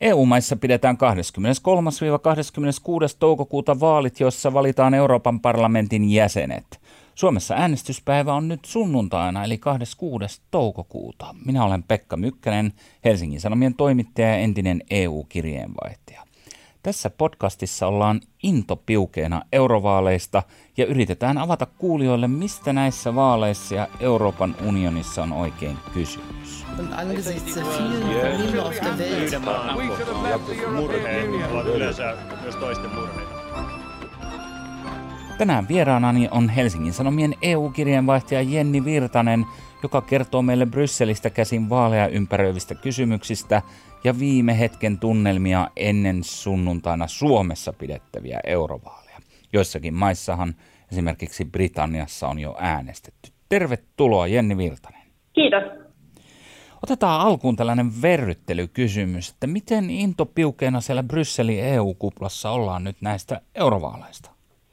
EU-maissa 0.00 0.56
pidetään 0.56 0.96
23-26. 0.96 0.98
toukokuuta 3.18 3.80
vaalit, 3.80 4.20
joissa 4.20 4.52
valitaan 4.52 4.94
Euroopan 4.94 5.40
parlamentin 5.40 6.10
jäsenet. 6.10 6.80
Suomessa 7.14 7.54
äänestyspäivä 7.54 8.34
on 8.34 8.48
nyt 8.48 8.64
sunnuntaina 8.64 9.44
eli 9.44 9.58
26. 9.58 10.40
toukokuuta. 10.50 11.34
Minä 11.44 11.64
olen 11.64 11.82
Pekka 11.82 12.16
Mykkänen, 12.16 12.72
Helsingin 13.04 13.40
Sanomien 13.40 13.74
toimittaja 13.74 14.28
ja 14.28 14.36
entinen 14.36 14.82
EU-kirjeenvaihtaja. 14.90 16.25
Tässä 16.86 17.10
podcastissa 17.10 17.86
ollaan 17.86 18.20
intopiukeena 18.42 19.42
eurovaaleista 19.52 20.42
ja 20.76 20.86
yritetään 20.86 21.38
avata 21.38 21.66
kuulijoille, 21.66 22.28
mistä 22.28 22.72
näissä 22.72 23.14
vaaleissa 23.14 23.74
ja 23.74 23.88
Euroopan 24.00 24.56
unionissa 24.66 25.22
on 25.22 25.32
oikein 25.32 25.76
kysymys. 25.94 26.66
Murheita. 32.94 33.36
Tänään 35.38 35.68
vieraanani 35.68 36.28
on 36.30 36.48
Helsingin 36.48 36.92
Sanomien 36.92 37.34
EU-kirjeenvaihtaja 37.42 38.42
Jenni 38.42 38.84
Virtanen, 38.84 39.46
joka 39.82 40.00
kertoo 40.00 40.42
meille 40.42 40.66
Brysselistä 40.66 41.30
käsin 41.30 41.68
vaaleja 41.68 42.08
ympäröivistä 42.08 42.74
kysymyksistä 42.74 43.62
ja 44.06 44.18
viime 44.18 44.58
hetken 44.58 44.98
tunnelmia 44.98 45.68
ennen 45.76 46.24
sunnuntaina 46.24 47.06
Suomessa 47.06 47.72
pidettäviä 47.72 48.40
eurovaaleja. 48.46 49.18
Joissakin 49.52 49.94
maissahan, 49.94 50.54
esimerkiksi 50.92 51.44
Britanniassa, 51.44 52.28
on 52.28 52.38
jo 52.38 52.56
äänestetty. 52.58 53.30
Tervetuloa 53.48 54.26
Jenni 54.26 54.56
Virtanen. 54.56 55.06
Kiitos. 55.32 55.62
Otetaan 56.82 57.20
alkuun 57.20 57.56
tällainen 57.56 58.02
verryttelykysymys, 58.02 59.30
että 59.30 59.46
miten 59.46 59.90
intopiukeena 59.90 60.80
siellä 60.80 61.02
Brysselin 61.02 61.64
EU-kuplassa 61.64 62.50
ollaan 62.50 62.84
nyt 62.84 62.96
näistä 63.00 63.40
eurovaaleista? 63.54 64.30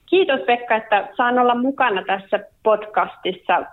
Kiitos 0.09 0.39
Pekka, 0.47 0.75
että 0.75 1.09
saan 1.17 1.39
olla 1.39 1.55
mukana 1.55 2.03
tässä 2.05 2.39
podcastissa. 2.63 3.65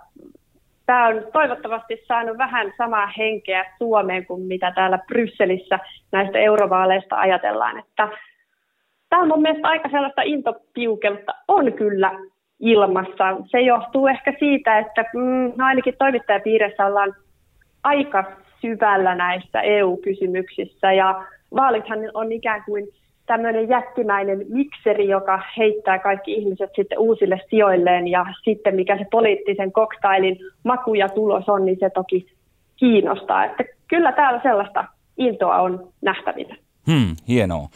Tämä 0.85 1.07
on 1.07 1.23
toivottavasti 1.33 2.03
saanut 2.07 2.37
vähän 2.37 2.73
samaa 2.77 3.07
henkeä 3.17 3.65
Suomeen 3.77 4.25
kuin 4.25 4.41
mitä 4.41 4.71
täällä 4.75 4.99
Brysselissä 5.07 5.79
näistä 6.11 6.39
eurovaaleista 6.39 7.15
ajatellaan. 7.15 7.79
Että 7.79 8.07
tämä 9.09 9.21
on 9.21 9.27
mun 9.27 9.41
mielestä 9.41 9.67
aika 9.67 9.89
sellaista 9.89 10.21
intopiukelta 10.21 11.33
on 11.47 11.73
kyllä 11.73 12.11
ilmassa. 12.59 13.37
Se 13.51 13.61
johtuu 13.61 14.07
ehkä 14.07 14.33
siitä, 14.39 14.79
että 14.79 15.05
mm, 15.13 15.53
no 15.55 15.65
ainakin 15.65 15.95
toimittajapiirissä 15.99 16.85
ollaan 16.85 17.15
aika 17.83 18.23
syvällä 18.61 19.15
näissä 19.15 19.61
EU-kysymyksissä 19.61 20.93
ja 20.93 21.23
vaalithan 21.55 21.99
on 22.13 22.31
ikään 22.31 22.63
kuin 22.65 22.87
tämmöinen 23.25 23.69
jättimäinen 23.69 24.45
mikseri, 24.49 25.07
joka 25.07 25.41
heittää 25.57 25.99
kaikki 25.99 26.33
ihmiset 26.33 26.69
sitten 26.75 26.99
uusille 26.99 27.41
sijoilleen 27.49 28.07
ja 28.07 28.25
sitten 28.43 28.75
mikä 28.75 28.97
se 28.97 29.05
poliittisen 29.11 29.71
koktailin 29.71 30.37
maku 30.63 30.93
ja 30.93 31.09
tulos 31.09 31.49
on, 31.49 31.65
niin 31.65 31.77
se 31.79 31.89
toki 31.89 32.27
kiinnostaa. 32.75 33.45
Että 33.45 33.63
kyllä 33.87 34.11
täällä 34.11 34.39
sellaista 34.43 34.85
intoa 35.17 35.61
on 35.61 35.87
nähtävillä. 36.01 36.55
Hmm, 36.91 37.15
hienoa. 37.27 37.67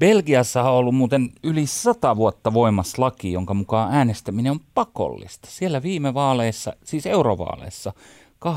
Belgiassa 0.00 0.62
on 0.62 0.72
ollut 0.72 0.94
muuten 0.94 1.28
yli 1.44 1.66
sata 1.66 2.16
vuotta 2.16 2.54
voimassa 2.54 3.02
laki, 3.02 3.32
jonka 3.32 3.54
mukaan 3.54 3.94
äänestäminen 3.94 4.52
on 4.52 4.60
pakollista. 4.74 5.48
Siellä 5.50 5.82
viime 5.82 6.14
vaaleissa, 6.14 6.72
siis 6.84 7.06
eurovaaleissa, 7.06 7.92
89,64 8.46 8.50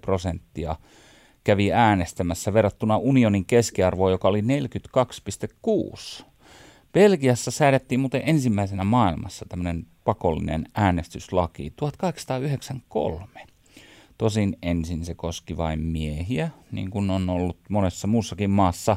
prosenttia 0.00 0.76
kävi 1.46 1.72
äänestämässä 1.72 2.52
verrattuna 2.52 2.96
unionin 2.96 3.44
keskiarvoon, 3.44 4.12
joka 4.12 4.28
oli 4.28 4.40
42,6. 4.40 6.24
Belgiassa 6.92 7.50
säädettiin 7.50 8.00
muuten 8.00 8.22
ensimmäisenä 8.24 8.84
maailmassa 8.84 9.46
tämmöinen 9.48 9.86
pakollinen 10.04 10.68
äänestyslaki 10.74 11.72
1893. 11.76 13.46
Tosin 14.18 14.56
ensin 14.62 15.04
se 15.04 15.14
koski 15.14 15.56
vain 15.56 15.80
miehiä, 15.80 16.50
niin 16.72 16.90
kuin 16.90 17.10
on 17.10 17.30
ollut 17.30 17.58
monessa 17.68 18.06
muussakin 18.06 18.50
maassa, 18.50 18.96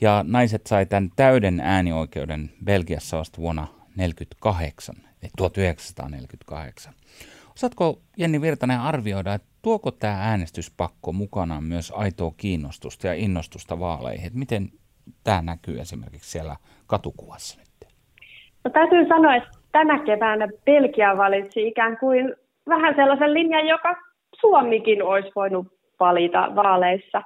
ja 0.00 0.24
naiset 0.28 0.66
sai 0.66 0.86
tämän 0.86 1.10
täyden 1.16 1.60
äänioikeuden 1.60 2.50
Belgiassa 2.64 3.18
vasta 3.18 3.38
vuonna 3.38 3.66
1948, 3.66 4.94
1948. 5.36 6.94
Osaatko 7.54 8.00
Jenni 8.16 8.40
Virtanen 8.40 8.80
arvioida, 8.80 9.34
että 9.34 9.48
tuoko 9.66 9.90
tämä 9.90 10.18
äänestyspakko 10.30 11.12
mukanaan 11.12 11.64
myös 11.64 11.92
aitoa 11.96 12.32
kiinnostusta 12.36 13.06
ja 13.06 13.14
innostusta 13.14 13.80
vaaleihin? 13.80 14.26
Että 14.26 14.38
miten 14.38 14.68
tämä 15.24 15.42
näkyy 15.42 15.80
esimerkiksi 15.80 16.30
siellä 16.30 16.56
katukuvassa 16.86 17.60
nyt? 17.60 17.90
No, 18.64 18.70
täytyy 18.70 19.08
sanoa, 19.08 19.34
että 19.36 19.48
tänä 19.72 19.98
keväänä 19.98 20.48
Belgia 20.64 21.16
valitsi 21.16 21.68
ikään 21.68 21.98
kuin 21.98 22.34
vähän 22.68 22.94
sellaisen 22.96 23.34
linjan, 23.34 23.66
joka 23.66 23.96
Suomikin 24.40 25.02
olisi 25.02 25.32
voinut 25.36 25.66
valita 26.00 26.52
vaaleissa. 26.56 27.22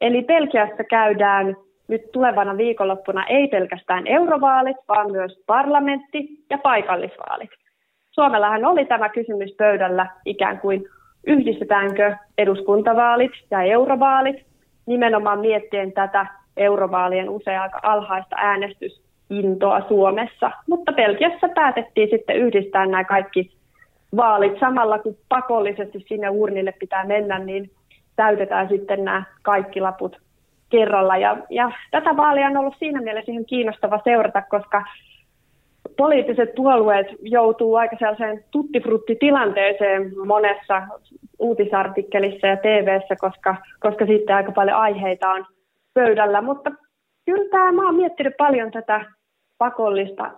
Eli 0.00 0.22
Belgiassa 0.22 0.84
käydään 0.84 1.56
nyt 1.88 2.02
tulevana 2.12 2.56
viikonloppuna 2.56 3.26
ei 3.26 3.48
pelkästään 3.48 4.06
eurovaalit, 4.06 4.76
vaan 4.88 5.12
myös 5.12 5.42
parlamentti- 5.46 6.44
ja 6.50 6.58
paikallisvaalit. 6.58 7.50
Suomellahan 8.10 8.64
oli 8.64 8.84
tämä 8.84 9.08
kysymys 9.08 9.50
pöydällä 9.58 10.06
ikään 10.24 10.60
kuin 10.60 10.84
yhdistetäänkö 11.28 12.16
eduskuntavaalit 12.38 13.32
ja 13.50 13.62
eurovaalit, 13.62 14.36
nimenomaan 14.86 15.40
miettien 15.40 15.92
tätä 15.92 16.26
eurovaalien 16.56 17.30
usein 17.30 17.60
aika 17.60 17.80
alhaista 17.82 18.36
äänestysintoa 18.38 19.88
Suomessa. 19.88 20.50
Mutta 20.68 20.92
Belgiassa 20.92 21.48
päätettiin 21.54 22.08
sitten 22.10 22.36
yhdistää 22.36 22.86
nämä 22.86 23.04
kaikki 23.04 23.50
vaalit 24.16 24.60
samalla, 24.60 24.98
kun 24.98 25.16
pakollisesti 25.28 26.04
sinne 26.08 26.30
urnille 26.30 26.72
pitää 26.72 27.04
mennä, 27.04 27.38
niin 27.38 27.70
täytetään 28.16 28.68
sitten 28.68 29.04
nämä 29.04 29.22
kaikki 29.42 29.80
laput 29.80 30.16
kerralla. 30.70 31.16
Ja, 31.16 31.36
ja 31.50 31.72
tätä 31.90 32.16
vaalia 32.16 32.46
on 32.46 32.56
ollut 32.56 32.76
siinä 32.78 33.00
mielessä 33.00 33.32
ihan 33.32 33.44
kiinnostava 33.44 34.00
seurata, 34.04 34.42
koska 34.42 34.84
poliittiset 35.98 36.54
puolueet 36.54 37.06
joutuu 37.20 37.74
aika 37.74 37.96
sellaiseen 37.98 38.44
tuttifrutti-tilanteeseen 38.50 40.12
monessa 40.26 40.82
uutisartikkelissa 41.38 42.46
ja 42.46 42.56
TV:ssä, 42.56 43.16
koska, 43.20 43.56
koska 43.80 44.06
sitten 44.06 44.36
aika 44.36 44.52
paljon 44.52 44.76
aiheita 44.76 45.30
on 45.30 45.46
pöydällä. 45.94 46.42
Mutta 46.42 46.70
kyllä 47.24 47.50
tämä, 47.50 47.72
mä 47.72 47.86
oon 47.86 47.94
miettinyt 47.94 48.36
paljon 48.38 48.70
tätä 48.70 49.04
pakollista 49.58 50.30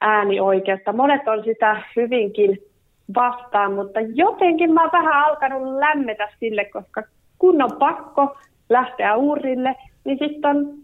äänioikeutta. 0.00 0.92
Monet 0.92 1.28
on 1.28 1.44
sitä 1.44 1.82
hyvinkin 1.96 2.58
vastaan, 3.14 3.72
mutta 3.72 4.00
jotenkin 4.00 4.72
mä 4.72 4.82
oon 4.82 4.92
vähän 4.92 5.24
alkanut 5.24 5.78
lämmetä 5.78 6.28
sille, 6.40 6.64
koska 6.64 7.02
kun 7.38 7.62
on 7.62 7.72
pakko 7.78 8.36
lähteä 8.68 9.16
uurille, 9.16 9.76
niin 10.04 10.18
sitten 10.18 10.50
on 10.50 10.74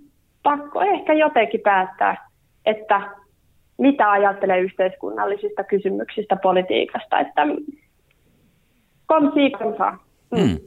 pakko 0.43 0.81
ehkä 0.81 1.13
jotenkin 1.13 1.61
päättää, 1.61 2.29
että 2.65 3.01
mitä 3.79 4.11
ajattelee 4.11 4.61
yhteiskunnallisista 4.61 5.65
kysymyksistä 5.65 6.37
politiikasta. 6.37 7.21
Että 7.21 7.43
komsi 9.07 9.51
komsa. 9.51 9.91
Mm. 10.31 10.39
Hmm. 10.39 10.59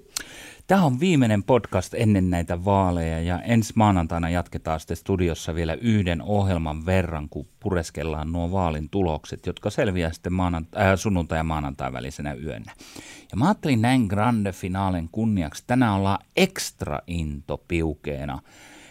Tämä 0.69 0.85
on 0.85 0.99
viimeinen 0.99 1.43
podcast 1.43 1.93
ennen 1.93 2.29
näitä 2.29 2.65
vaaleja 2.65 3.19
ja 3.19 3.41
ensi 3.41 3.73
maanantaina 3.75 4.29
jatketaan 4.29 4.79
sitten 4.79 4.97
studiossa 4.97 5.55
vielä 5.55 5.73
yhden 5.73 6.21
ohjelman 6.21 6.85
verran, 6.85 7.29
kun 7.29 7.45
pureskellaan 7.59 8.31
nuo 8.31 8.51
vaalin 8.51 8.89
tulokset, 8.89 9.45
jotka 9.45 9.69
selviää 9.69 10.11
sitten 10.11 10.33
maananta- 10.33 10.79
äh, 10.79 10.95
sunnuntai- 10.95 11.37
ja 11.37 11.43
maanantai 11.43 11.93
välisenä 11.93 12.33
yönä. 12.33 12.71
Ja 13.31 13.37
mä 13.37 13.45
ajattelin 13.45 13.81
näin 13.81 14.05
grande 14.05 14.51
finaalen 14.51 15.09
kunniaksi, 15.11 15.63
tänään 15.67 15.95
ollaan 15.95 16.25
ekstra 16.37 16.99
into 17.07 17.63
piukeena 17.67 18.39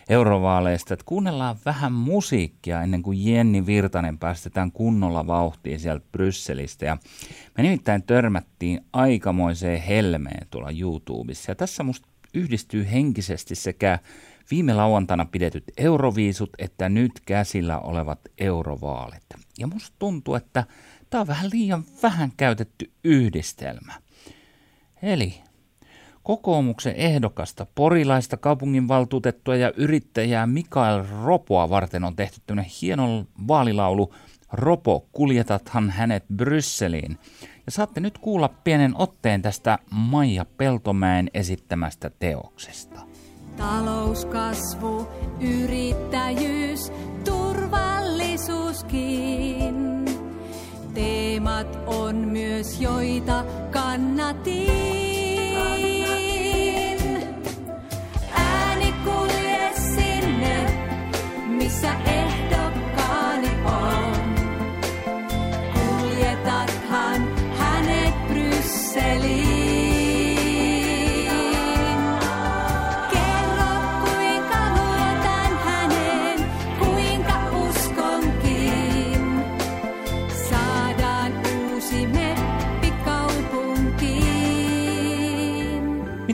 eurovaaleista, 0.09 0.95
että 0.95 1.07
kuunnellaan 1.07 1.57
vähän 1.65 1.93
musiikkia 1.93 2.83
ennen 2.83 3.03
kuin 3.03 3.25
Jenni 3.25 3.67
Virtanen 3.67 4.19
päästetään 4.19 4.73
kunnolla 4.73 5.27
vauhtiin 5.27 5.81
sieltä 5.81 6.07
Brysselistä. 6.13 6.87
Ja 6.87 6.97
me 7.57 7.63
nimittäin 7.63 8.03
törmättiin 8.03 8.81
aikamoiseen 8.93 9.83
helmeen 9.83 10.47
tuolla 10.51 10.71
YouTubessa. 10.81 11.51
Ja 11.51 11.55
tässä 11.55 11.83
musta 11.83 12.09
yhdistyy 12.35 12.89
henkisesti 12.93 13.55
sekä 13.55 13.99
viime 14.51 14.75
lauantaina 14.75 15.25
pidetyt 15.25 15.65
euroviisut 15.77 16.51
että 16.59 16.89
nyt 16.89 17.13
käsillä 17.27 17.79
olevat 17.79 18.21
eurovaalit. 18.39 19.25
Ja 19.59 19.67
musta 19.67 19.97
tuntuu, 19.99 20.35
että 20.35 20.65
tämä 21.11 21.21
on 21.21 21.27
vähän 21.27 21.51
liian 21.53 21.85
vähän 22.03 22.33
käytetty 22.37 22.91
yhdistelmä. 23.05 23.95
Eli 25.03 25.35
kokoomuksen 26.29 26.95
ehdokasta, 26.97 27.67
porilaista 27.75 28.37
kaupunginvaltuutettua 28.37 29.57
ja 29.57 29.73
yrittäjää 29.77 30.47
Mikael 30.47 31.05
Ropoa 31.23 31.71
varten 31.71 32.05
on 32.05 32.17
tehty 32.17 32.41
tämmöinen 32.47 32.71
hieno 32.83 33.25
vaalilaulu 33.49 34.15
Ropo, 34.53 35.07
kuljetathan 35.13 35.91
hänet 35.91 36.25
Brysseliin. 36.37 37.19
Ja 37.67 37.73
saatte 37.73 38.01
nyt 38.01 38.19
kuulla 38.19 38.49
pienen 38.49 38.97
otteen 38.97 39.43
tästä 39.43 39.79
Maija 39.91 40.45
Peltomäen 40.45 41.31
esittämästä 41.35 42.11
teoksesta. 42.19 43.01
Talouskasvu, 43.57 45.09
yrittäjyys, 45.41 46.93
turvallisuuskin. 47.25 50.05
Teemat 50.95 51.79
on 51.87 52.17
myös, 52.17 52.81
joita 52.81 53.45
kannatin. 53.71 55.08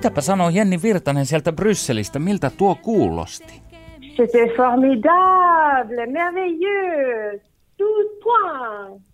Mitäpä 0.05 0.21
sanoo 0.21 0.49
Jenni 0.49 0.83
Virtanen 0.83 1.27
sieltä 1.27 1.53
Brysselistä, 1.53 2.19
miltä 2.19 2.51
tuo 2.59 2.75
kuulosti? 2.75 3.63
C'était 4.01 4.57
formidable, 4.57 6.07
merveilleux, 6.07 7.43
12 7.79 8.25
points. 8.25 9.05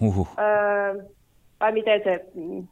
Huhhuh, 0.00 0.28
Öö, 0.38 1.04
vai 1.60 1.72
miten 1.72 2.00
se... 2.04 2.24
mm, 2.34 2.66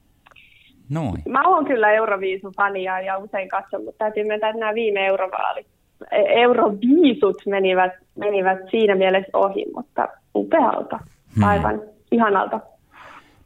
noin. 0.91 1.23
Mä 1.29 1.43
oon 1.49 1.65
kyllä 1.65 1.93
Euroviisu-fania 1.93 3.01
ja 3.01 3.19
usein 3.19 3.49
katson, 3.49 3.85
mutta 3.85 3.99
täytyy 3.99 4.25
myöntää, 4.25 4.51
että 4.51 4.61
nämä 4.61 4.75
viime 4.75 5.07
eurovaalit, 5.07 5.67
e- 6.13 6.41
Euroviisut 6.43 7.37
menivät, 7.47 7.93
menivät 8.15 8.59
siinä 8.71 8.95
mielessä 8.95 9.39
ohi, 9.39 9.65
mutta 9.75 10.09
upealta, 10.35 11.01
aivan 11.43 11.83
ihanalta. 12.11 12.61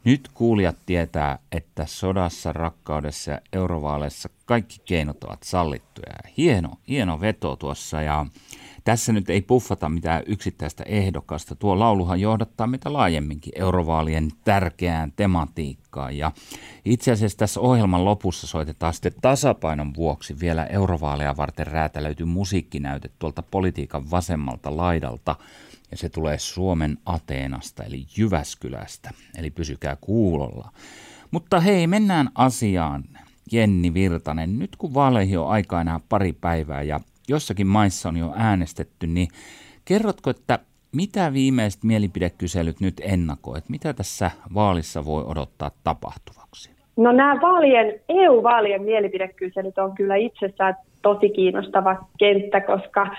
Nyt 0.09 0.29
kuulijat 0.35 0.77
tietää, 0.87 1.39
että 1.53 1.87
sodassa, 1.87 2.53
rakkaudessa 2.53 3.31
ja 3.31 3.41
eurovaaleissa 3.53 4.29
kaikki 4.45 4.79
keinot 4.85 5.25
ovat 5.25 5.43
sallittuja. 5.43 6.15
Hieno, 6.37 6.71
hieno 6.89 7.21
veto 7.21 7.57
tuossa 7.57 8.03
ja 8.03 8.27
tässä 8.85 9.13
nyt 9.13 9.31
ei 9.31 9.43
puffata 9.43 9.89
mitään 9.89 10.23
yksittäistä 10.27 10.85
ehdokasta. 10.87 11.55
Tuo 11.55 11.79
lauluhan 11.79 12.21
johdattaa 12.21 12.67
mitä 12.67 12.93
laajemminkin 12.93 13.53
eurovaalien 13.57 14.31
tärkeään 14.45 15.13
tematiikkaan. 15.17 16.17
Ja 16.17 16.33
itse 16.85 17.13
asiassa 17.13 17.39
tässä 17.39 17.61
ohjelman 17.61 18.05
lopussa 18.05 18.47
soitetaan 18.47 18.95
sitten 18.95 19.13
tasapainon 19.23 19.95
vuoksi 19.95 20.41
vielä 20.41 20.67
eurovaaleja 20.67 21.37
varten 21.37 21.67
räätälöity 21.67 22.25
musiikkinäyte 22.25 23.11
tuolta 23.19 23.43
politiikan 23.43 24.11
vasemmalta 24.11 24.77
laidalta. 24.77 25.37
Ja 25.91 25.97
se 25.97 26.09
tulee 26.09 26.39
Suomen 26.39 26.99
Ateenasta 27.07 27.83
eli 27.83 28.05
Jyväskylästä, 28.19 29.11
eli 29.39 29.51
pysykää 29.51 29.97
kuulolla. 30.01 30.71
Mutta 31.31 31.61
hei, 31.61 31.87
mennään 31.87 32.29
asiaan. 32.35 33.05
Jenni 33.53 33.95
Virtanen, 33.95 34.59
nyt 34.59 34.77
kun 34.77 34.95
vaaleihin 34.95 35.39
on 35.39 35.49
aikaa 35.49 35.81
enää 35.81 36.01
pari 36.09 36.33
päivää 36.33 36.83
ja 36.83 37.01
jossakin 37.29 37.67
maissa 37.67 38.09
on 38.09 38.17
jo 38.17 38.33
äänestetty, 38.37 39.07
niin 39.07 39.29
kerrotko, 39.85 40.31
että 40.31 40.59
mitä 40.93 41.33
viimeiset 41.33 41.85
mielipidekyselyt 41.85 42.81
nyt 42.81 43.01
ennakoit? 43.01 43.69
Mitä 43.69 43.93
tässä 43.93 44.31
vaalissa 44.55 45.05
voi 45.05 45.25
odottaa 45.27 45.71
tapahtuvaksi? 45.85 46.71
No 46.97 47.13
nämä 47.13 47.41
vaalien, 47.41 48.01
EU-vaalien 48.09 48.83
mielipidekyselyt 48.83 49.79
on 49.79 49.95
kyllä 49.95 50.17
itsessään 50.17 50.77
tosi 51.03 51.31
kiinnostava 51.31 51.97
kenttä, 52.19 52.61
koska 52.61 53.17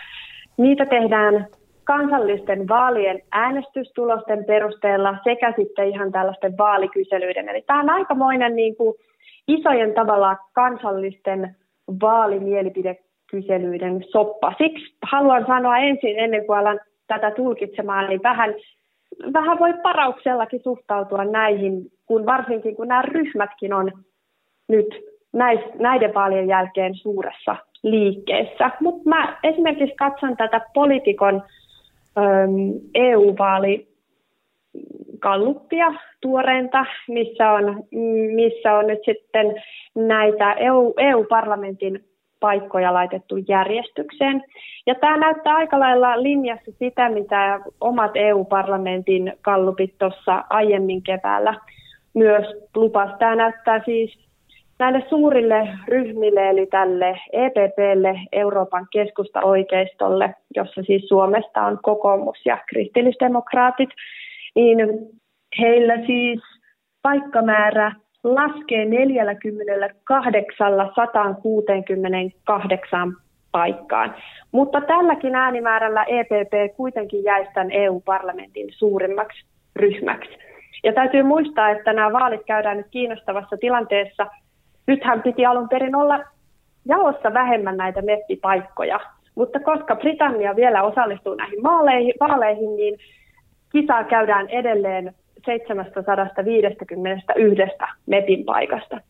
niitä 0.57 0.85
tehdään 0.85 1.47
kansallisten 1.89 2.67
vaalien 2.67 3.21
äänestystulosten 3.31 4.45
perusteella 4.45 5.17
sekä 5.23 5.53
sitten 5.55 5.87
ihan 5.87 6.11
tällaisten 6.11 6.57
vaalikyselyiden. 6.57 7.49
Eli 7.49 7.61
tämä 7.61 7.79
on 7.79 7.89
aikamoinen 7.89 8.55
niin 8.55 8.75
kuin 8.75 8.95
isojen 9.47 9.93
tavalla 9.93 10.37
kansallisten 10.53 11.55
vaalimielipidekyselyiden 12.01 14.03
soppa. 14.11 14.53
Siksi 14.57 14.95
haluan 15.03 15.45
sanoa 15.47 15.77
ensin, 15.77 16.19
ennen 16.19 16.45
kuin 16.45 16.59
alan 16.59 16.79
tätä 17.07 17.31
tulkitsemaan, 17.31 18.09
niin 18.09 18.23
vähän, 18.23 18.53
vähän 19.33 19.59
voi 19.59 19.73
parauksellakin 19.83 20.63
suhtautua 20.63 21.25
näihin, 21.25 21.91
kun 22.05 22.25
varsinkin 22.25 22.75
kun 22.75 22.87
nämä 22.87 23.01
ryhmätkin 23.01 23.73
on 23.73 23.91
nyt 24.67 24.87
näiden 25.79 26.13
vaalien 26.13 26.47
jälkeen 26.47 26.95
suuressa 26.95 27.55
liikkeessä. 27.83 28.71
Mutta 28.79 29.09
mä 29.09 29.37
esimerkiksi 29.43 29.95
katson 29.95 30.37
tätä 30.37 30.61
poliitikon 30.73 31.43
EU-vaali 32.95 33.87
kalluppia 35.19 35.93
tuoreinta, 36.21 36.85
missä 37.07 37.51
on, 37.51 37.83
missä 38.35 38.73
on 38.73 38.87
nyt 38.87 38.99
sitten 39.05 39.63
näitä 39.95 40.53
EU, 40.53 40.93
EU-parlamentin 40.97 42.03
paikkoja 42.39 42.93
laitettu 42.93 43.35
järjestykseen. 43.47 44.43
Ja 44.87 44.95
tämä 44.95 45.17
näyttää 45.17 45.55
aika 45.55 45.79
lailla 45.79 46.23
linjassa 46.23 46.71
sitä, 46.79 47.09
mitä 47.09 47.59
omat 47.81 48.11
EU-parlamentin 48.15 49.33
kallupit 49.41 49.97
tuossa 49.97 50.43
aiemmin 50.49 51.03
keväällä 51.03 51.53
myös 52.13 52.45
lupas. 52.75 53.09
Tämä 53.19 53.35
näyttää 53.35 53.81
siis 53.85 54.28
näille 54.79 55.03
suurille 55.09 55.69
ryhmille, 55.87 56.49
eli 56.49 56.65
tälle 56.65 57.19
EPPlle, 57.33 58.19
Euroopan 58.31 58.87
keskusta 58.91 59.41
oikeistolle, 59.41 60.35
jossa 60.55 60.83
siis 60.83 61.07
Suomesta 61.07 61.61
on 61.61 61.79
kokoomus 61.83 62.37
ja 62.45 62.57
kristillisdemokraatit, 62.69 63.89
niin 64.55 64.77
heillä 65.59 65.97
siis 66.05 66.39
paikkamäärä 67.01 67.91
laskee 68.23 68.85
48 68.85 70.91
168 70.95 73.13
paikkaan. 73.51 74.15
Mutta 74.51 74.81
tälläkin 74.81 75.35
äänimäärällä 75.35 76.03
EPP 76.03 76.75
kuitenkin 76.75 77.23
jäisi 77.23 77.51
tämän 77.53 77.71
EU-parlamentin 77.71 78.67
suurimmaksi 78.71 79.45
ryhmäksi. 79.75 80.37
Ja 80.83 80.93
täytyy 80.93 81.23
muistaa, 81.23 81.69
että 81.69 81.93
nämä 81.93 82.13
vaalit 82.13 82.41
käydään 82.45 82.77
nyt 82.77 82.87
kiinnostavassa 82.91 83.57
tilanteessa. 83.57 84.27
Nythän 84.89 85.21
piti 85.21 85.45
alun 85.45 85.69
perin 85.69 85.95
olla 85.95 86.19
jaossa 86.85 87.33
vähemmän 87.33 87.77
näitä 87.77 88.01
meppipaikkoja, 88.01 88.99
mutta 89.35 89.59
koska 89.59 89.95
Britannia 89.95 90.55
vielä 90.55 90.83
osallistuu 90.83 91.35
näihin 91.35 91.63
vaaleihin, 92.19 92.75
niin 92.75 92.97
kisaa 93.71 94.03
käydään 94.03 94.49
edelleen 94.49 95.13
751 95.45 97.65
MEPin 98.05 98.45
paikasta. 98.45 99.01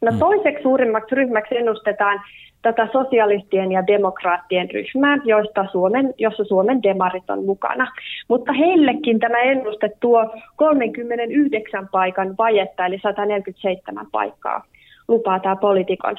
No 0.00 0.12
toiseksi 0.18 0.62
suurimmaksi 0.62 1.14
ryhmäksi 1.14 1.56
ennustetaan 1.56 2.20
tätä 2.62 2.88
sosialistien 2.92 3.72
ja 3.72 3.86
demokraattien 3.86 4.70
ryhmää, 4.70 5.16
joista 5.24 5.66
Suomen, 5.72 6.14
jossa 6.18 6.44
Suomen 6.44 6.82
demarit 6.82 7.30
on 7.30 7.44
mukana. 7.44 7.92
Mutta 8.28 8.52
heillekin 8.52 9.18
tämä 9.18 9.38
ennuste 9.38 9.90
tuo 10.00 10.34
39 10.56 11.88
paikan 11.88 12.34
vajetta, 12.38 12.86
eli 12.86 12.98
147 13.02 14.06
paikkaa 14.12 14.64
lupaa 15.08 15.40
tämä 15.40 15.56
poliitikon 15.56 16.16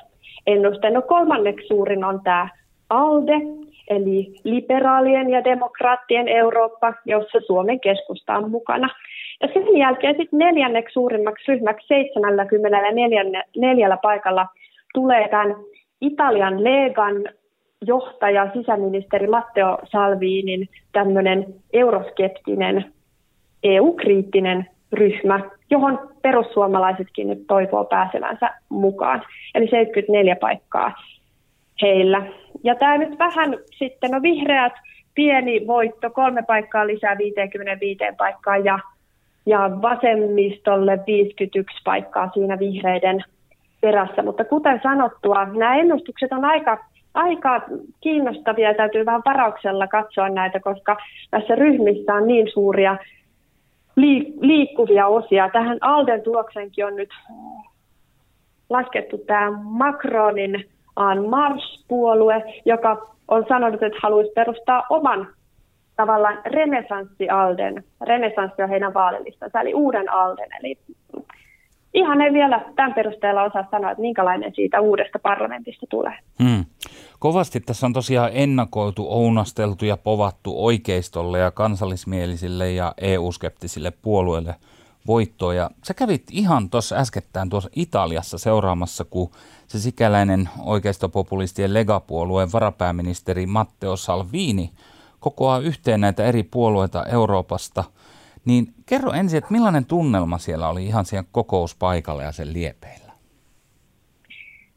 ennuste. 0.47 0.89
No 0.89 1.01
kolmanneksi 1.01 1.67
suurin 1.67 2.03
on 2.03 2.21
tämä 2.23 2.49
ALDE, 2.89 3.41
eli 3.89 4.33
liberaalien 4.43 5.29
ja 5.29 5.43
demokraattien 5.43 6.27
Eurooppa, 6.27 6.93
jossa 7.05 7.39
Suomen 7.47 7.79
keskusta 7.79 8.33
on 8.33 8.51
mukana. 8.51 8.89
Ja 9.41 9.47
sen 9.53 9.77
jälkeen 9.77 10.15
sitten 10.17 10.39
neljänneksi 10.39 10.93
suurimmaksi 10.93 11.43
ryhmäksi 11.47 11.87
74 11.87 13.97
paikalla 14.01 14.45
tulee 14.93 15.27
tämän 15.27 15.55
Italian 16.01 16.63
Legan 16.63 17.15
johtaja, 17.85 18.49
sisäministeri 18.53 19.27
Matteo 19.27 19.77
Salvinin 19.91 20.69
tämmöinen 20.91 21.45
euroskeptinen, 21.73 22.85
EU-kriittinen 23.63 24.65
ryhmä, 24.93 25.39
johon 25.69 26.09
perussuomalaisetkin 26.21 27.27
nyt 27.27 27.47
toivoo 27.47 27.85
pääsevänsä 27.85 28.49
mukaan. 28.69 29.21
Eli 29.55 29.67
74 29.67 30.35
paikkaa 30.35 30.93
heillä. 31.81 32.21
Ja 32.63 32.75
tämä 32.75 32.97
nyt 32.97 33.19
vähän 33.19 33.57
sitten, 33.77 34.11
no 34.11 34.21
vihreät 34.21 34.73
pieni 35.15 35.67
voitto, 35.67 36.09
kolme 36.09 36.43
paikkaa 36.47 36.87
lisää 36.87 37.17
55 37.17 37.99
paikkaa 38.17 38.57
ja, 38.57 38.79
ja 39.45 39.69
vasemmistolle 39.81 40.99
51 41.07 41.81
paikkaa 41.85 42.29
siinä 42.33 42.59
vihreiden 42.59 43.23
perässä. 43.81 44.23
Mutta 44.23 44.45
kuten 44.45 44.79
sanottua, 44.83 45.45
nämä 45.45 45.75
ennustukset 45.75 46.31
on 46.31 46.45
aika, 46.45 46.77
aika 47.13 47.61
kiinnostavia 48.01 48.67
ja 48.69 48.75
täytyy 48.75 49.05
vähän 49.05 49.21
varauksella 49.25 49.87
katsoa 49.87 50.29
näitä, 50.29 50.59
koska 50.59 50.97
näissä 51.31 51.55
ryhmissä 51.55 52.13
on 52.13 52.27
niin 52.27 52.47
suuria 52.53 52.97
liikkuvia 54.41 55.07
osia. 55.07 55.49
Tähän 55.49 55.77
Alden 55.81 56.21
tuloksenkin 56.21 56.85
on 56.85 56.95
nyt 56.95 57.09
laskettu 58.69 59.17
tämä 59.17 59.51
Macronin 59.63 60.65
Mars-puolue, 61.29 62.43
joka 62.65 63.09
on 63.27 63.45
sanonut, 63.47 63.83
että 63.83 63.99
haluaisi 64.03 64.31
perustaa 64.31 64.83
oman 64.89 65.27
tavallaan 65.95 66.41
renesanssi-Alden. 66.45 67.83
Renesanssi 68.01 68.61
on 68.61 68.69
heidän 68.69 68.93
vaalilistansa, 68.93 69.61
eli 69.61 69.73
uuden 69.73 70.13
Alden. 70.13 70.49
Eli 70.59 70.77
ihan 71.93 72.21
ei 72.21 72.33
vielä 72.33 72.65
tämän 72.75 72.93
perusteella 72.93 73.43
osaa 73.43 73.67
sanoa, 73.71 73.91
että 73.91 74.01
minkälainen 74.01 74.55
siitä 74.55 74.81
uudesta 74.81 75.19
parlamentista 75.19 75.85
tulee. 75.89 76.17
Hmm. 76.43 76.65
Kovasti 77.19 77.59
tässä 77.59 77.85
on 77.85 77.93
tosiaan 77.93 78.31
ennakoitu, 78.33 79.05
ounasteltu 79.09 79.85
ja 79.85 79.97
povattu 79.97 80.65
oikeistolle 80.65 81.39
ja 81.39 81.51
kansallismielisille 81.51 82.71
ja 82.71 82.93
EU-skeptisille 83.01 83.91
puolueille 84.01 84.55
voittoa. 85.07 85.53
Ja 85.53 85.69
sä 85.83 85.93
kävit 85.93 86.23
ihan 86.31 86.69
tuossa 86.69 86.95
äskettäin 86.95 87.49
tuossa 87.49 87.69
Italiassa 87.75 88.37
seuraamassa, 88.37 89.05
kun 89.05 89.31
se 89.67 89.79
sikäläinen 89.79 90.49
oikeistopopulistien 90.65 91.73
legapuolueen 91.73 92.51
varapääministeri 92.51 93.45
Matteo 93.45 93.95
Salvini 93.95 94.71
kokoaa 95.19 95.59
yhteen 95.59 96.01
näitä 96.01 96.23
eri 96.23 96.43
puolueita 96.43 97.05
Euroopasta– 97.05 97.83
niin 98.49 98.65
kerro 98.85 99.11
ensin, 99.11 99.37
että 99.37 99.51
millainen 99.51 99.85
tunnelma 99.85 100.37
siellä 100.37 100.69
oli 100.69 100.85
ihan 100.85 101.05
siellä 101.05 101.27
kokouspaikalla 101.31 102.23
ja 102.23 102.31
sen 102.31 102.53
liepeillä? 102.53 103.11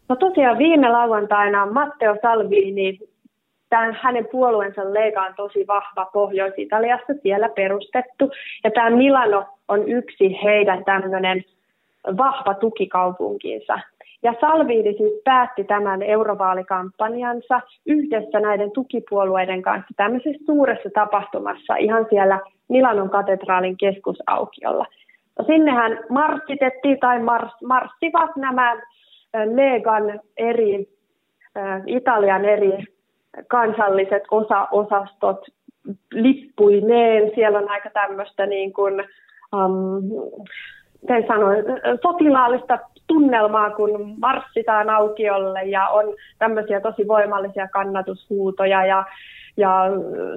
No 0.09 0.17
tosiaan 0.17 0.59
viime 0.59 0.89
lauantaina 0.89 1.67
Matteo 1.67 2.17
Salvini, 2.23 2.99
tämän 3.69 3.99
hänen 4.03 4.29
puolueensa 4.33 4.95
Lega 4.95 5.23
on 5.23 5.35
tosi 5.37 5.67
vahva 5.67 6.05
Pohjois-Italiassa 6.13 7.13
siellä 7.23 7.49
perustettu. 7.49 8.31
Ja 8.65 8.71
tämä 8.71 8.91
Milano 8.91 9.45
on 9.69 9.89
yksi 9.89 10.43
heidän 10.45 10.85
tämmöinen 10.85 11.45
vahva 12.17 12.55
tukikaupunkinsa. 12.55 13.81
Ja 14.23 14.35
Salvini 14.41 14.97
siis 14.97 15.23
päätti 15.25 15.65
tämän 15.65 16.03
eurovaalikampanjansa 16.03 17.61
yhdessä 17.87 18.41
näiden 18.41 18.71
tukipuolueiden 18.71 19.63
kanssa 19.63 19.95
tämmöisessä 19.97 20.45
suuressa 20.47 20.89
tapahtumassa 20.95 21.77
ihan 21.77 22.07
siellä 22.11 22.41
Milanon 22.69 23.11
katedraalin 23.11 23.77
keskusaukiolla. 23.77 24.87
No 25.39 25.45
sinnehän 25.45 25.99
marssitettiin 26.09 27.01
tai 27.01 27.19
mars, 27.23 27.53
marssivat 27.65 28.37
nämä 28.37 28.77
Legan 29.35 30.21
eri, 30.37 30.89
Italian 31.87 32.45
eri 32.45 32.85
kansalliset 33.49 34.23
osa-osastot 34.31 35.47
lippuineen. 36.13 37.31
Siellä 37.35 37.59
on 37.59 37.71
aika 37.71 37.91
tämmöistä 37.91 38.47
niin 38.47 38.73
kuin, 38.73 39.05
um, 39.55 40.03
sanoin, 41.29 41.65
sotilaallista 42.03 42.79
tunnelmaa, 43.07 43.71
kun 43.71 44.15
marssitaan 44.21 44.91
aukiolle 44.91 45.63
ja 45.63 45.89
on 45.89 46.05
tämmöisiä 46.39 46.81
tosi 46.81 47.09
voimallisia 47.09 47.69
kannatushuutoja 47.69 48.87
ja 48.87 49.05
ja 49.57 49.85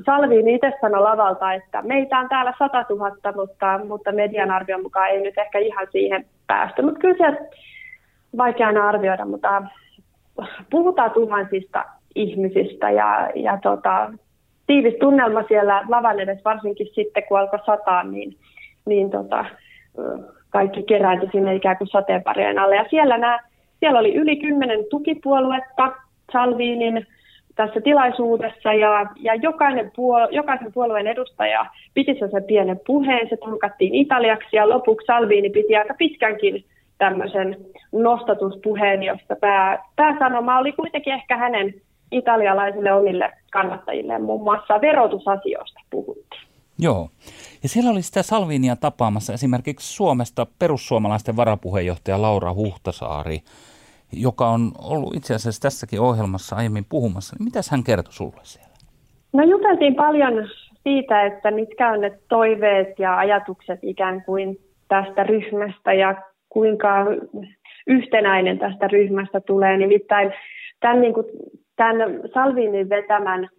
Salviini 0.06 0.56
itse 0.56 0.74
sanoi 0.82 1.02
lavalta, 1.02 1.54
että 1.54 1.82
meitä 1.82 2.20
on 2.20 2.30
täällä 2.30 2.54
100 2.60 2.86
000, 2.90 3.12
mutta, 3.36 3.80
mutta 3.88 4.12
median 4.12 4.52
arvion 4.52 4.82
mukaan 4.82 5.10
ei 5.10 5.22
nyt 5.22 5.38
ehkä 5.38 5.60
ihan 5.60 5.88
siihen 5.92 6.26
päästy. 6.48 6.82
Mutta 6.82 7.00
kyllä 7.00 7.32
se 7.32 7.50
vaikea 8.38 8.68
arvioida, 8.88 9.26
mutta 9.26 9.64
puhutaan 10.72 11.12
tuhansista 11.12 11.86
ihmisistä 12.16 12.92
ja, 12.92 13.30
ja 13.36 13.60
tota, 13.64 14.14
tiivis 14.68 14.94
tunnelma 15.00 15.44
siellä 15.48 15.84
lavan 15.90 16.20
edessä, 16.20 16.44
varsinkin 16.46 16.88
sitten 16.96 17.24
kun 17.28 17.40
alkoi 17.40 17.60
sataa, 17.66 18.04
niin, 18.04 18.38
niin 18.86 19.10
tota, 19.10 19.46
kaikki 20.56 20.84
kerääntyi 20.84 21.30
sinne 21.32 21.56
ikään 21.56 21.78
kuin 21.78 21.88
sateenparien 21.88 22.60
alle. 22.60 22.76
Ja 22.76 22.86
siellä, 22.90 23.18
nämä, 23.18 23.40
siellä 23.80 24.00
oli 24.00 24.16
yli 24.16 24.36
kymmenen 24.36 24.86
tukipuoluetta 24.90 25.92
Salviinin 26.34 27.08
tässä 27.56 27.82
tilaisuudessa 27.82 28.74
ja, 28.74 29.06
ja 29.20 29.36
jokainen 29.36 29.86
puol- 29.86 30.32
jokaisen 30.32 30.74
puolueen 30.74 31.08
edustaja 31.08 31.66
piti 31.94 32.16
sen 32.20 32.44
pienen 32.44 32.80
puheen, 32.88 33.30
se 33.30 33.38
tulkattiin 33.38 33.96
italiaksi 33.96 34.56
ja 34.56 34.70
lopuksi 34.70 35.06
Salvini 35.06 35.50
piti 35.50 35.76
aika 35.76 35.94
pitkänkin 35.94 36.66
tämmöisen 36.98 37.58
nostatuspuheen, 37.92 39.04
josta 39.04 39.36
pää, 39.36 39.84
pääsanoma 39.96 40.60
oli 40.60 40.72
kuitenkin 40.72 41.14
ehkä 41.14 41.38
hänen 41.38 41.74
italialaisille 42.12 42.94
omille 42.94 43.32
kannattajille 43.52 44.20
muun 44.20 44.44
muassa 44.44 44.82
verotusasioista 44.82 45.80
puhuttiin. 45.90 46.55
Joo. 46.80 47.10
Ja 47.64 47.70
siellä 47.70 47.92
oli 47.92 48.02
sitä 48.02 48.24
Salvinia 48.24 48.76
tapaamassa 48.76 49.34
esimerkiksi 49.34 49.94
Suomesta 49.94 50.48
perussuomalaisten 50.60 51.36
varapuheenjohtaja 51.36 52.22
Laura 52.22 52.54
Huhtasaari 52.54 53.42
joka 54.14 54.50
on 54.50 54.72
ollut 54.84 55.16
itse 55.16 55.36
asiassa 55.36 55.62
tässäkin 55.62 56.02
ohjelmassa 56.02 56.56
aiemmin 56.56 56.86
puhumassa. 56.90 57.36
Niin 57.36 57.44
mitäs 57.44 57.70
hän 57.70 57.84
kertoi 57.84 58.14
sulle 58.14 58.42
siellä? 58.44 58.76
No 59.34 59.44
juteltiin 59.44 59.96
paljon 59.96 60.34
siitä, 60.84 61.26
että 61.26 61.52
mitkä 61.52 61.92
on 61.92 62.02
ne 62.02 62.20
toiveet 62.30 63.00
ja 63.00 63.18
ajatukset 63.18 63.80
ikään 63.82 64.24
kuin 64.26 64.58
tästä 64.88 65.24
ryhmästä 65.24 65.94
ja 65.94 66.16
kuinka 66.50 67.06
yhtenäinen 67.88 68.60
tästä 68.60 68.88
ryhmästä 68.88 69.42
tulee. 69.42 69.78
Nimittäin 69.78 70.34
tämän, 70.80 71.02
niin 71.02 71.14
kuin, 71.14 71.26
tämän 71.76 72.00
Salvinin 72.34 72.90
vetämän 72.90 73.50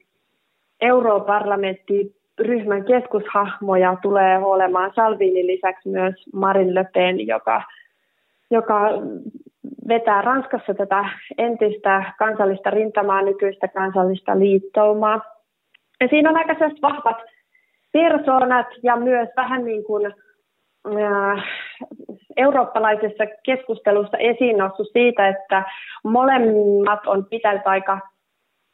europarlamenttiryhmän 2.38 2.84
keskushahmoja 2.84 3.96
tulee 4.02 4.38
olemaan 4.38 4.92
Salvinin 4.94 5.46
lisäksi 5.46 5.88
myös 5.88 6.14
Marin 6.32 6.74
Le 6.74 6.86
Pen, 6.94 7.26
joka, 7.26 7.62
joka 8.50 8.80
vetää 9.88 10.22
Ranskassa 10.22 10.74
tätä 10.74 11.04
entistä 11.38 12.12
kansallista 12.18 12.70
rintamaa, 12.70 13.22
nykyistä 13.22 13.68
kansallista 13.68 14.38
liittoumaa. 14.38 15.20
Ja 16.00 16.08
siinä 16.08 16.30
on 16.30 16.36
aika 16.36 16.54
vahvat 16.82 17.16
persoonat 17.92 18.66
ja 18.82 18.96
myös 18.96 19.28
vähän 19.36 19.64
niin 19.64 19.84
kuin 19.84 20.06
äh, 20.06 21.44
eurooppalaisessa 22.36 23.24
keskustelussa 23.42 24.16
esiin 24.18 24.58
noussut 24.58 24.88
siitä, 24.92 25.28
että 25.28 25.64
molemmat 26.04 27.06
on 27.06 27.26
pitänyt 27.26 27.66
aika, 27.66 28.00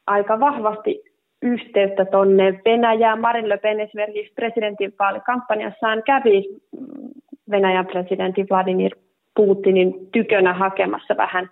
aika 0.07 0.39
vahvasti 0.39 1.12
yhteyttä 1.43 2.05
tuonne 2.05 2.61
Venäjään. 2.65 3.21
Marin 3.21 3.49
Le 3.49 3.57
Pen 3.57 3.79
esimerkiksi 3.79 4.33
presidentinvaalikampanjassaan 4.33 6.03
kävi 6.03 6.43
Venäjän 7.51 7.85
presidentti 7.85 8.45
Vladimir 8.49 8.95
Putinin 9.35 9.93
tykönä 10.11 10.53
hakemassa 10.53 11.17
vähän 11.17 11.49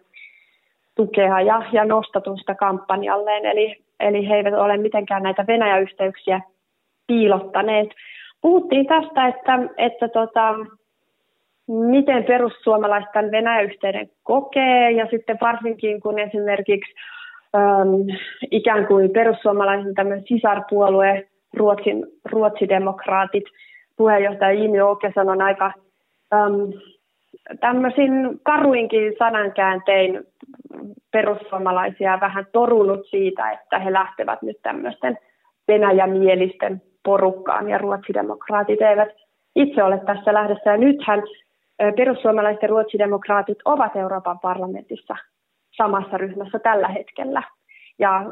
tukea 0.95 1.41
ja, 1.41 1.63
ja 1.71 1.86
nostatusta 1.86 2.55
kampanjalleen. 2.55 3.45
Eli, 3.45 3.75
eli 4.00 4.29
he 4.29 4.36
eivät 4.36 4.53
ole 4.53 4.77
mitenkään 4.77 5.24
näitä 5.24 5.48
Venäjä-yhteyksiä 5.48 6.41
piilottaneet. 7.07 7.89
Puhuttiin 8.41 8.86
tästä, 8.86 9.27
että, 9.27 9.60
että 9.77 10.07
tota, 10.07 10.55
miten 11.67 12.24
perussuomalaisten 12.24 13.31
Venäjä-yhteyden 13.31 14.10
kokee 14.24 14.91
ja 14.91 15.07
sitten 15.12 15.38
varsinkin 15.41 16.01
kun 16.01 16.19
esimerkiksi 16.19 16.93
äm, 17.55 18.17
ikään 18.51 18.88
kuin 18.88 19.12
perussuomalaisen 19.12 19.96
tämmöinen 19.96 20.25
sisarpuolue 20.27 21.27
Ruotsin, 21.58 22.05
ruotsidemokraatit, 22.31 23.43
puheenjohtaja 23.98 24.51
Jimmy 24.51 24.79
Åkesson 24.91 25.29
on 25.29 25.41
aika 25.41 25.74
äm, 26.34 26.74
tämmöisin 27.60 28.39
karuinkin 28.43 29.13
sanankääntein 29.20 30.24
perussuomalaisia 31.12 32.20
vähän 32.22 32.46
torunut 32.51 33.08
siitä, 33.10 33.51
että 33.51 33.79
he 33.79 33.93
lähtevät 33.93 34.41
nyt 34.41 34.58
tämmöisten 34.63 35.17
venäjämielisten 35.67 36.81
porukkaan 37.05 37.70
ja 37.70 37.77
ruotsidemokraatit 37.77 38.81
eivät 38.81 39.10
itse 39.55 39.84
ole 39.84 40.01
tässä 40.05 40.34
lähdössä. 40.34 40.70
Ja 40.72 40.77
nythän 40.77 41.24
perussuomalaiset 41.96 42.62
ja 42.62 42.67
ruotsidemokraatit 42.67 43.58
ovat 43.65 43.96
Euroopan 43.96 44.39
parlamentissa 44.39 45.15
samassa 45.78 46.18
ryhmässä 46.18 46.60
tällä 46.60 46.88
hetkellä. 46.88 47.44
Ja 48.00 48.24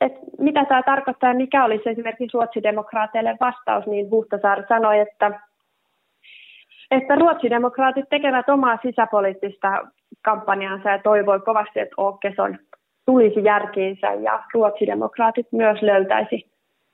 et 0.00 0.12
mitä 0.38 0.64
tämä 0.64 0.82
tarkoittaa 0.82 1.34
mikä 1.34 1.64
olisi 1.64 1.88
esimerkiksi 1.88 2.36
ruotsidemokraateille 2.36 3.36
vastaus, 3.40 3.86
niin 3.86 4.10
Huhtasaari 4.10 4.62
sanoi, 4.68 4.98
että 4.98 5.40
että 6.90 7.14
ruotsidemokraatit 7.14 8.08
tekevät 8.08 8.48
omaa 8.48 8.78
sisäpoliittista 8.82 9.68
kampanjansa 10.22 10.90
ja 10.90 10.98
toivoi 10.98 11.40
kovasti, 11.40 11.80
että 11.80 11.94
Åkesson 11.98 12.58
tulisi 13.06 13.44
järkiinsä 13.44 14.12
ja 14.12 14.42
ruotsidemokraatit 14.54 15.46
myös 15.52 15.82
löytäisi 15.82 16.50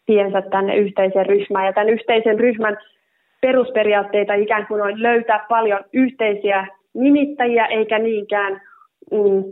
tiensä 0.06 0.42
tänne 0.42 0.76
yhteisen 0.76 1.26
ryhmään. 1.26 1.66
Ja 1.66 1.73
tämän 1.73 1.88
yhteisen 1.88 2.40
ryhmän 2.40 2.78
perusperiaatteita 3.40 4.35
ikään 4.35 4.66
kuin 4.66 4.82
on 4.82 5.02
löytää 5.02 5.47
paljon 5.49 5.80
yhteisiä 5.92 6.66
nimittäjiä 6.94 7.66
eikä 7.66 7.99
niinkään 7.99 8.61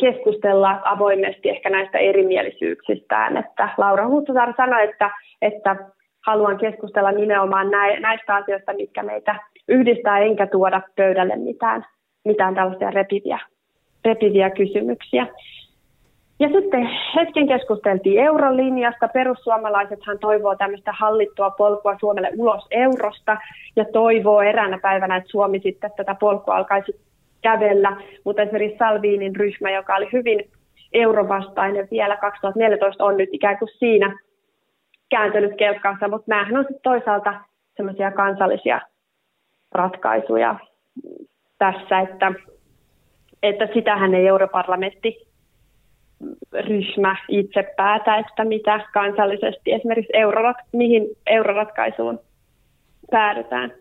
keskustella 0.00 0.80
avoimesti 0.84 1.48
ehkä 1.48 1.70
näistä 1.70 1.98
erimielisyyksistään. 1.98 3.36
Että 3.36 3.68
Laura 3.76 4.08
Huhtasaari 4.08 4.52
sanoi, 4.56 4.84
että, 4.84 5.10
että 5.42 5.76
haluan 6.26 6.58
keskustella 6.58 7.12
nimenomaan 7.12 7.70
näistä 8.00 8.34
asioista, 8.34 8.72
mitkä 8.72 9.02
meitä 9.02 9.34
yhdistää, 9.68 10.18
enkä 10.18 10.46
tuoda 10.46 10.82
pöydälle 10.96 11.36
mitään, 11.36 11.86
mitään 12.24 12.54
tällaisia 12.54 12.90
repiviä, 12.90 13.38
repiviä 14.04 14.50
kysymyksiä. 14.50 15.26
Ja 16.40 16.48
sitten 16.48 16.88
hetken 17.16 17.48
keskusteltiin 17.48 18.20
eurolinjasta. 18.24 19.08
Perussuomalaisethan 19.08 20.18
toivoo 20.18 20.56
tämmöistä 20.56 20.92
hallittua 20.92 21.50
polkua 21.50 21.96
Suomelle 22.00 22.30
ulos 22.38 22.66
eurosta 22.70 23.36
ja 23.76 23.84
toivoo 23.92 24.42
eräänä 24.42 24.78
päivänä, 24.82 25.16
että 25.16 25.30
Suomi 25.30 25.60
sitten 25.60 25.90
tätä 25.96 26.14
polkua 26.20 26.56
alkaisi 26.56 27.00
kävellä. 27.42 27.96
Mutta 28.24 28.42
esimerkiksi 28.42 28.78
Salviinin 28.78 29.36
ryhmä, 29.36 29.70
joka 29.70 29.96
oli 29.96 30.08
hyvin 30.12 30.50
eurovastainen 30.92 31.88
vielä 31.90 32.16
2014, 32.16 33.04
on 33.04 33.16
nyt 33.16 33.28
ikään 33.32 33.58
kuin 33.58 33.68
siinä 33.78 34.18
kääntynyt 35.10 35.56
kelkkaansa, 35.58 36.08
mutta 36.08 36.24
näähän 36.26 36.56
on 36.56 36.64
sitten 36.64 36.82
toisaalta 36.82 37.34
semmoisia 37.76 38.12
kansallisia 38.12 38.80
ratkaisuja 39.72 40.58
tässä, 41.58 42.00
että, 42.00 42.32
että 43.42 43.68
sitähän 43.74 44.14
ei 44.14 44.26
europarlamentti 44.26 45.28
ryhmä 46.52 47.16
itse 47.28 47.74
päätä, 47.76 48.16
että 48.16 48.44
mitä 48.44 48.80
kansallisesti 48.92 49.72
esimerkiksi 49.72 50.16
eurorat, 50.16 50.56
mihin 50.72 51.06
euroratkaisuun 51.26 52.20
päädytään. 53.10 53.72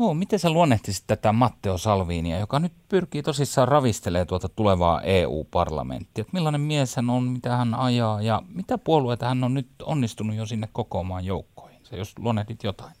Joo, 0.00 0.14
miten 0.14 0.38
sä 0.38 0.50
luonnehtisit 0.50 1.04
tätä 1.06 1.32
Matteo 1.32 1.78
Salviinia, 1.78 2.38
joka 2.38 2.58
nyt 2.58 2.72
pyrkii 2.88 3.22
tosissaan 3.22 3.68
ravistelee 3.68 4.24
tuota 4.24 4.48
tulevaa 4.56 5.02
EU-parlamenttia? 5.02 6.24
Millainen 6.32 6.60
mies 6.60 6.96
hän 6.96 7.10
on, 7.10 7.22
mitä 7.22 7.50
hän 7.50 7.74
ajaa 7.74 8.22
ja 8.22 8.42
mitä 8.54 8.78
puolueita 8.78 9.26
hän 9.26 9.44
on 9.44 9.54
nyt 9.54 9.66
onnistunut 9.86 10.36
jo 10.36 10.46
sinne 10.46 10.66
kokoamaan 10.72 11.24
joukkoihin? 11.24 11.80
Se 11.82 11.96
jos 11.96 12.18
luonnehdit 12.18 12.64
jotain. 12.64 12.92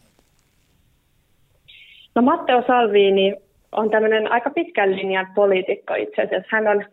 No 2.14 2.22
Matteo 2.22 2.62
Salvini 2.66 3.34
on 3.72 3.90
tämmöinen 3.90 4.32
aika 4.32 4.50
pitkän 4.50 4.96
linjan 4.96 5.26
poliitikko 5.34 5.94
itse 5.94 6.22
asiassa. 6.22 6.48
Hän 6.50 6.68
on 6.68 6.84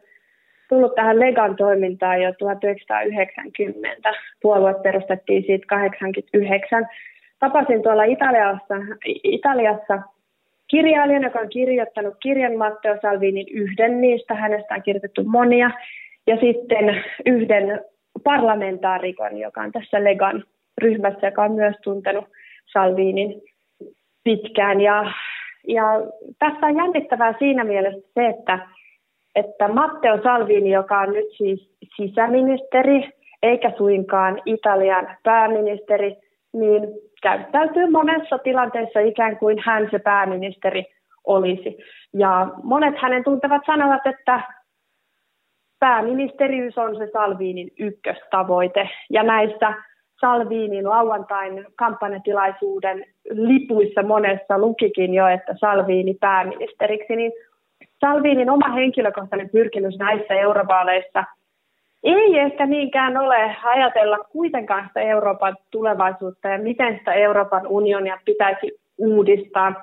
tullut 0.69 0.95
tähän 0.95 1.19
Legan 1.19 1.55
toimintaan 1.55 2.21
jo 2.21 2.33
1990. 2.39 4.13
Puolue 4.41 4.75
perustettiin 4.83 5.43
siitä 5.47 5.65
89. 5.67 6.87
Tapasin 7.39 7.83
tuolla 7.83 8.03
Italiassa, 8.03 8.75
Italiassa 9.23 10.01
kirjailijan, 10.67 11.23
joka 11.23 11.39
on 11.39 11.49
kirjoittanut 11.49 12.13
kirjan 12.19 12.57
Matteo 12.57 12.97
Salvinin 13.01 13.47
yhden 13.51 14.01
niistä. 14.01 14.33
Hänestä 14.33 14.75
on 14.75 14.83
kirjoitettu 14.83 15.23
monia. 15.23 15.71
Ja 16.27 16.37
sitten 16.37 17.03
yhden 17.25 17.81
parlamentaarikon, 18.23 19.37
joka 19.37 19.61
on 19.61 19.71
tässä 19.71 20.03
Legan 20.03 20.43
ryhmässä, 20.77 21.27
joka 21.27 21.43
on 21.43 21.51
myös 21.51 21.75
tuntenut 21.83 22.25
Salvinin 22.73 23.41
pitkään. 24.23 24.81
Ja, 24.81 25.13
ja 25.67 25.83
tässä 26.39 26.65
on 26.65 26.77
jännittävää 26.77 27.33
siinä 27.39 27.63
mielessä 27.63 28.09
se, 28.13 28.25
että 28.25 28.59
että 29.35 29.67
Matteo 29.67 30.23
Salvini, 30.23 30.71
joka 30.71 30.99
on 30.99 31.13
nyt 31.13 31.25
siis 31.37 31.69
sisäministeri, 31.95 33.09
eikä 33.43 33.71
suinkaan 33.77 34.41
Italian 34.45 35.17
pääministeri, 35.23 36.15
niin 36.53 36.81
käyttäytyy 37.21 37.89
monessa 37.89 38.37
tilanteessa 38.37 38.99
ikään 38.99 39.37
kuin 39.37 39.57
hän 39.65 39.87
se 39.91 39.99
pääministeri 39.99 40.85
olisi. 41.23 41.77
Ja 42.13 42.47
monet 42.63 42.95
hänen 42.97 43.23
tuntevat 43.23 43.61
sanovat, 43.65 44.07
että 44.07 44.41
pääministeriys 45.79 46.77
on 46.77 46.97
se 46.97 47.09
Salvinin 47.13 47.71
ykköstavoite. 47.79 48.89
Ja 49.09 49.23
näissä 49.23 49.73
Salvinin 50.21 50.89
lauantain 50.89 51.65
kampanjatilaisuuden 51.75 53.05
lipuissa 53.29 54.03
monessa 54.03 54.57
lukikin 54.57 55.13
jo, 55.13 55.27
että 55.27 55.55
Salvini 55.59 56.13
pääministeriksi, 56.13 57.15
niin 57.15 57.31
Salvinin 57.99 58.49
oma 58.49 58.69
henkilökohtainen 58.73 59.49
pyrkimys 59.49 59.97
näissä 59.97 60.33
eurovaaleissa 60.33 61.23
ei 62.03 62.39
ehkä 62.39 62.65
niinkään 62.65 63.17
ole 63.17 63.55
ajatella 63.63 64.17
kuitenkaan 64.17 64.87
sitä 64.87 65.01
Euroopan 65.01 65.57
tulevaisuutta 65.71 66.47
ja 66.47 66.57
miten 66.57 66.97
sitä 66.97 67.13
Euroopan 67.13 67.67
unionia 67.67 68.17
pitäisi 68.25 68.79
uudistaa, 68.97 69.73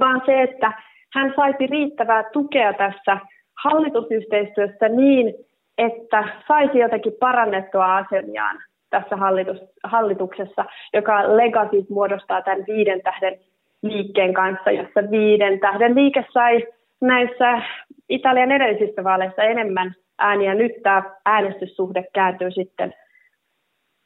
vaan 0.00 0.22
se, 0.26 0.42
että 0.42 0.72
hän 1.14 1.32
saisi 1.36 1.66
riittävää 1.66 2.24
tukea 2.32 2.72
tässä 2.72 3.18
hallitusyhteistyössä 3.62 4.88
niin, 4.88 5.34
että 5.78 6.24
saisi 6.48 6.78
jotenkin 6.78 7.12
parannettua 7.20 7.96
asemiaan 7.96 8.58
tässä 8.90 9.16
hallitus, 9.16 9.58
hallituksessa, 9.84 10.64
joka 10.92 11.36
Legacy 11.36 11.86
muodostaa 11.90 12.42
tämän 12.42 12.64
viiden 12.66 13.02
tähden 13.02 13.38
liikkeen 13.82 14.34
kanssa, 14.34 14.70
jossa 14.70 15.10
viiden 15.10 15.60
tähden 15.60 15.94
liike 15.94 16.24
sai 16.32 16.66
näissä 17.00 17.62
Italian 18.08 18.52
edellisissä 18.52 19.04
vaaleissa 19.04 19.42
enemmän 19.42 19.94
ääniä. 20.18 20.54
Nyt 20.54 20.72
tämä 20.82 21.02
äänestyssuhde 21.26 22.04
kääntyy 22.14 22.50
sitten 22.50 22.94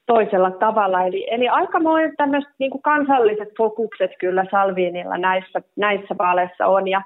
toisella 0.07 0.51
tavalla. 0.51 1.03
Eli, 1.03 1.27
eli 1.31 1.49
aikamoinen 1.49 2.17
tämmöiset 2.17 2.53
niin 2.59 2.83
kansalliset 2.83 3.49
fokukset 3.59 4.11
kyllä 4.19 4.45
Salviinilla 4.51 5.19
näissä, 5.19 5.63
näissä 5.77 6.15
vaaleissa 6.19 6.67
on. 6.67 6.89
Ja, 6.89 7.03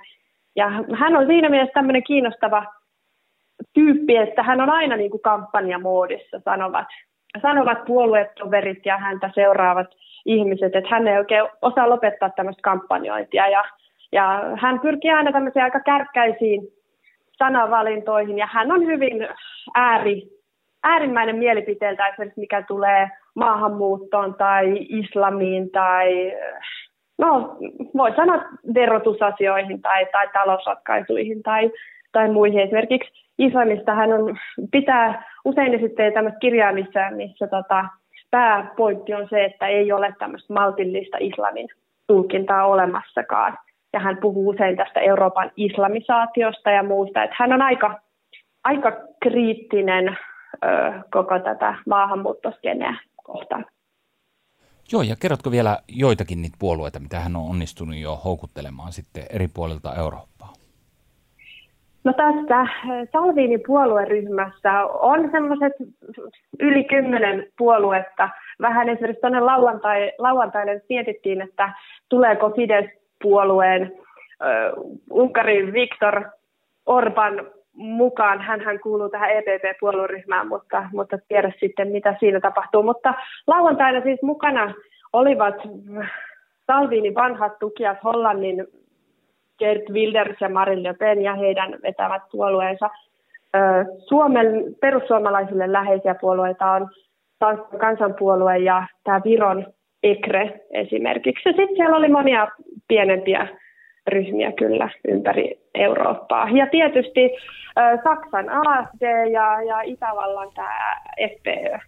ja 0.56 0.70
hän 0.98 1.16
on 1.16 1.26
siinä 1.26 1.48
mielessä 1.48 1.74
tämmöinen 1.74 2.04
kiinnostava 2.04 2.64
tyyppi, 3.74 4.16
että 4.16 4.42
hän 4.42 4.60
on 4.60 4.70
aina 4.70 4.96
niin 4.96 5.10
kuin 5.10 5.22
kampanjamoodissa, 5.22 6.40
sanovat, 6.44 6.86
sanovat 7.42 7.84
puoluetoverit 7.84 8.86
ja 8.86 8.98
häntä 8.98 9.30
seuraavat 9.34 9.86
ihmiset, 10.26 10.76
että 10.76 10.90
hän 10.90 11.08
ei 11.08 11.18
oikein 11.18 11.48
osaa 11.62 11.88
lopettaa 11.88 12.30
tämmöistä 12.30 12.62
kampanjointia. 12.62 13.48
Ja 13.48 13.64
ja 14.12 14.42
hän 14.60 14.80
pyrkii 14.80 15.10
aina 15.10 15.32
tämmöisiin 15.32 15.62
aika 15.62 15.80
kärkkäisiin 15.80 16.62
sanavalintoihin 17.38 18.38
ja 18.38 18.48
hän 18.52 18.72
on 18.72 18.86
hyvin 18.86 19.28
ääri, 19.74 20.22
äärimmäinen 20.82 21.36
mielipiteeltä 21.36 22.06
esimerkiksi 22.06 22.40
mikä 22.40 22.62
tulee 22.62 23.10
maahanmuuttoon 23.34 24.34
tai 24.34 24.74
islamiin 24.88 25.70
tai 25.70 26.32
no 27.18 27.56
voi 27.96 28.16
sanoa 28.16 28.42
verotusasioihin 28.74 29.82
tai, 29.82 30.06
tai 30.12 30.28
talousratkaisuihin 30.32 31.42
tai, 31.42 31.70
tai 32.12 32.28
muihin. 32.28 32.60
Esimerkiksi 32.60 33.10
islamista 33.38 33.94
hän 33.94 34.12
on, 34.12 34.38
pitää 34.70 35.22
usein 35.44 35.74
esittää 35.74 36.10
tämmöistä 36.10 36.38
kirjaa, 36.38 36.72
missä, 36.72 37.10
missä 37.10 37.46
tota, 37.46 37.84
pääpointti 38.30 39.14
on 39.14 39.26
se, 39.30 39.44
että 39.44 39.66
ei 39.66 39.92
ole 39.92 40.14
tämmöistä 40.18 40.52
maltillista 40.52 41.16
islamin 41.20 41.68
tulkintaa 42.06 42.66
olemassakaan 42.66 43.58
ja 43.96 44.00
hän 44.00 44.16
puhuu 44.16 44.48
usein 44.48 44.76
tästä 44.76 45.00
Euroopan 45.00 45.50
islamisaatiosta 45.56 46.70
ja 46.70 46.82
muusta, 46.82 47.22
että 47.22 47.36
hän 47.38 47.52
on 47.52 47.62
aika, 47.62 48.00
aika 48.64 48.92
kriittinen 49.22 50.08
ö, 50.08 50.68
koko 51.12 51.38
tätä 51.38 51.74
maahanmuuttoskeneä 51.86 52.94
kohtaan. 53.24 53.64
Joo, 54.92 55.02
ja 55.02 55.16
kerrotko 55.20 55.50
vielä 55.50 55.78
joitakin 55.88 56.42
niitä 56.42 56.56
puolueita, 56.58 57.00
mitä 57.00 57.20
hän 57.20 57.36
on 57.36 57.50
onnistunut 57.50 57.96
jo 57.96 58.16
houkuttelemaan 58.24 58.92
sitten 58.92 59.24
eri 59.30 59.48
puolilta 59.54 59.94
Eurooppaa? 59.94 60.52
No 62.04 62.12
tässä 62.12 62.66
Salviinin 63.12 63.62
puolueryhmässä 63.66 64.84
on 64.84 65.28
semmoiset 65.32 65.72
yli 66.60 66.84
kymmenen 66.84 67.46
puoluetta. 67.58 68.28
Vähän 68.60 68.88
esimerkiksi 68.88 69.20
tuonne 69.20 69.40
lauantai, 69.40 70.12
lauantaille 70.18 70.82
mietittiin, 70.88 71.40
että 71.40 71.72
tuleeko 72.08 72.50
Fides 72.50 73.05
puolueen 73.22 73.92
Unkarin 75.10 75.72
Viktor 75.72 76.24
Orban 76.86 77.46
mukaan. 77.72 78.40
hän 78.40 78.80
kuuluu 78.82 79.08
tähän 79.08 79.30
EPP-puolueryhmään, 79.30 80.48
mutta, 80.48 80.88
mutta 80.92 81.18
tiedä 81.28 81.52
sitten, 81.60 81.88
mitä 81.88 82.16
siinä 82.20 82.40
tapahtuu. 82.40 82.82
Mutta 82.82 83.14
lauantaina 83.46 84.00
siis 84.00 84.22
mukana 84.22 84.74
olivat 85.12 85.54
Salvinin 86.66 87.14
vanhat 87.14 87.58
tukijat 87.58 87.98
Hollannin 88.04 88.66
Gert 89.58 89.90
Wilders 89.90 90.40
ja 90.40 90.48
Marine 90.48 90.82
Le 90.82 90.94
Pen 90.94 91.22
ja 91.22 91.34
heidän 91.34 91.78
vetävät 91.82 92.22
puolueensa. 92.32 92.90
Suomen 94.08 94.46
perussuomalaisille 94.80 95.72
läheisiä 95.72 96.14
puolueita 96.14 96.70
on 96.70 96.90
Tanskan 97.38 97.80
kansanpuolue 97.80 98.58
ja 98.58 98.86
tämä 99.04 99.20
Viron 99.24 99.66
EKRE 100.02 100.60
esimerkiksi. 100.70 101.42
Sitten 101.44 101.76
siellä 101.76 101.96
oli 101.96 102.08
monia 102.08 102.48
pienempiä 102.88 103.48
ryhmiä 104.06 104.52
kyllä 104.52 104.90
ympäri 105.08 105.60
Eurooppaa. 105.74 106.50
Ja 106.50 106.66
tietysti 106.66 107.30
Saksan 108.04 108.48
AFD 108.50 109.30
ja, 109.32 109.62
ja 109.62 109.80
Itävallan 109.80 110.48
tämä 110.54 111.00
FPÖ 111.36 111.78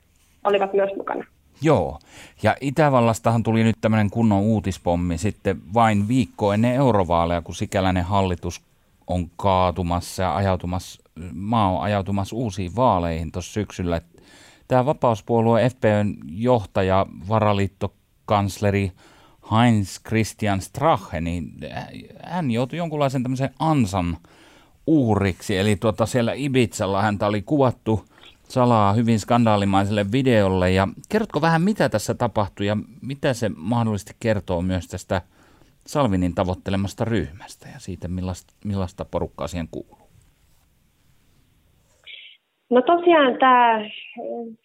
olivat 0.44 0.72
myös 0.72 0.90
mukana. 0.96 1.24
Joo, 1.62 1.98
ja 2.42 2.56
Itävallastahan 2.60 3.42
tuli 3.42 3.64
nyt 3.64 3.76
tämmöinen 3.80 4.10
kunnon 4.10 4.40
uutispommi 4.40 5.18
sitten 5.18 5.56
vain 5.74 6.08
viikko 6.08 6.52
ennen 6.52 6.74
eurovaaleja, 6.74 7.42
kun 7.42 7.54
sikäläinen 7.54 8.04
hallitus 8.04 8.62
on 9.06 9.26
kaatumassa 9.36 10.22
ja 10.22 10.36
ajautumassa, 10.36 11.02
maa 11.34 11.70
on 11.70 11.82
ajautumassa 11.82 12.36
uusiin 12.36 12.76
vaaleihin 12.76 13.32
tuossa 13.32 13.52
syksyllä. 13.52 14.00
Tämä 14.68 14.86
vapauspuolue 14.86 15.68
FPÖn 15.70 16.14
johtaja, 16.26 17.06
varaliittokansleri 18.28 18.92
Heinz 19.50 19.98
Christian 20.08 20.60
Strache, 20.60 21.20
niin 21.20 21.52
hän 22.24 22.50
joutui 22.50 22.78
jonkunlaisen 22.78 23.22
tämmöisen 23.22 23.50
ansan 23.58 24.16
uhriksi. 24.86 25.56
Eli 25.56 25.76
tuota, 25.76 26.06
siellä 26.06 26.32
Ibizalla 26.32 27.02
häntä 27.02 27.26
oli 27.26 27.42
kuvattu 27.42 28.04
salaa 28.48 28.92
hyvin 28.92 29.20
skandaalimaiselle 29.20 30.12
videolle. 30.12 30.70
Ja 30.70 30.88
kerrotko 31.08 31.40
vähän, 31.40 31.62
mitä 31.62 31.88
tässä 31.88 32.14
tapahtui 32.14 32.66
ja 32.66 32.76
mitä 33.02 33.34
se 33.34 33.50
mahdollisesti 33.56 34.16
kertoo 34.20 34.62
myös 34.62 34.86
tästä 34.86 35.22
Salvinin 35.86 36.34
tavoittelemasta 36.34 37.04
ryhmästä 37.04 37.68
ja 37.68 37.78
siitä, 37.78 38.08
millaista, 38.08 38.54
millaista 38.64 39.04
porukkaa 39.04 39.48
siihen 39.48 39.68
kuuluu? 39.70 40.07
No 42.70 42.82
tosiaan 42.82 43.38
tämä 43.38 43.80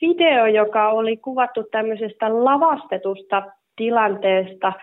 video, 0.01 0.45
joka 0.45 0.89
oli 0.89 1.17
kuvattu 1.17 1.63
tämmöisestä 1.71 2.45
lavastetusta 2.45 3.43
tilanteesta, 3.75 4.73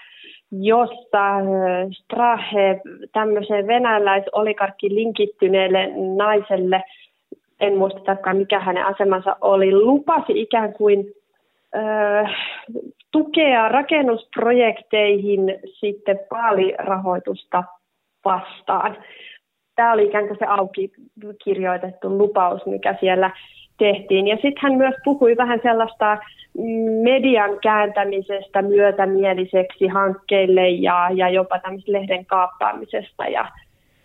jossa 0.53 1.37
äh, 1.37 1.45
Strahe 1.91 2.81
tämmöiseen 3.13 3.67
venäläisolikarkkiin 3.67 4.95
linkittyneelle 4.95 5.89
naiselle, 6.17 6.83
en 7.61 7.77
muista 7.77 8.01
tarkkaan 8.01 8.37
mikä 8.37 8.61
hänen 8.61 8.87
asemansa 8.87 9.37
oli, 9.41 9.75
lupasi 9.75 10.41
ikään 10.41 10.73
kuin 10.73 11.05
äh, 11.77 12.37
tukea 13.11 13.69
rakennusprojekteihin 13.69 15.59
sitten 15.81 16.21
vaalirahoitusta 16.31 17.65
vastaan. 18.25 18.97
Tämä 19.81 19.93
oli 19.93 20.05
ikään 20.05 20.27
kuin 20.27 20.39
se 20.39 20.45
auki 20.45 20.93
kirjoitettu 21.45 22.19
lupaus, 22.19 22.67
mikä 22.67 22.95
siellä 23.01 23.31
tehtiin. 23.79 24.27
Ja 24.27 24.35
sitten 24.37 24.63
hän 24.63 24.75
myös 24.75 24.95
puhui 25.05 25.37
vähän 25.37 25.61
sellaista 25.63 26.19
median 27.03 27.59
kääntämisestä 27.63 28.63
myötämieliseksi 28.63 29.87
hankkeille 29.87 30.69
ja, 30.69 31.11
ja 31.15 31.29
jopa 31.29 31.59
tämmöistä 31.59 31.93
lehden 31.93 32.27
kaappaamisesta 32.27 33.25
ja, 33.25 33.49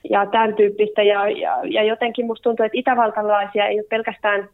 ja 0.10 0.26
tämän 0.26 0.56
tyyppistä. 0.56 1.04
Ja, 1.04 1.30
ja, 1.30 1.60
ja 1.64 1.84
jotenkin 1.84 2.26
musta 2.26 2.44
tuntuu, 2.44 2.66
että 2.66 2.78
itävaltalaisia 2.78 3.68
ei 3.68 3.80
ole 3.80 3.88
pelkästään 3.90 4.50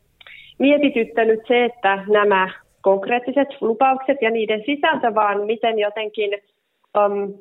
mietityttänyt 0.60 1.40
se, 1.48 1.66
että 1.66 2.04
nämä 2.08 2.50
konkreettiset 2.82 3.48
lupaukset 3.62 4.18
ja 4.22 4.32
niiden 4.32 4.64
sisältö, 4.66 5.16
vaan 5.16 5.46
miten 5.46 5.80
jotenkin 5.80 6.32
um, 6.98 7.34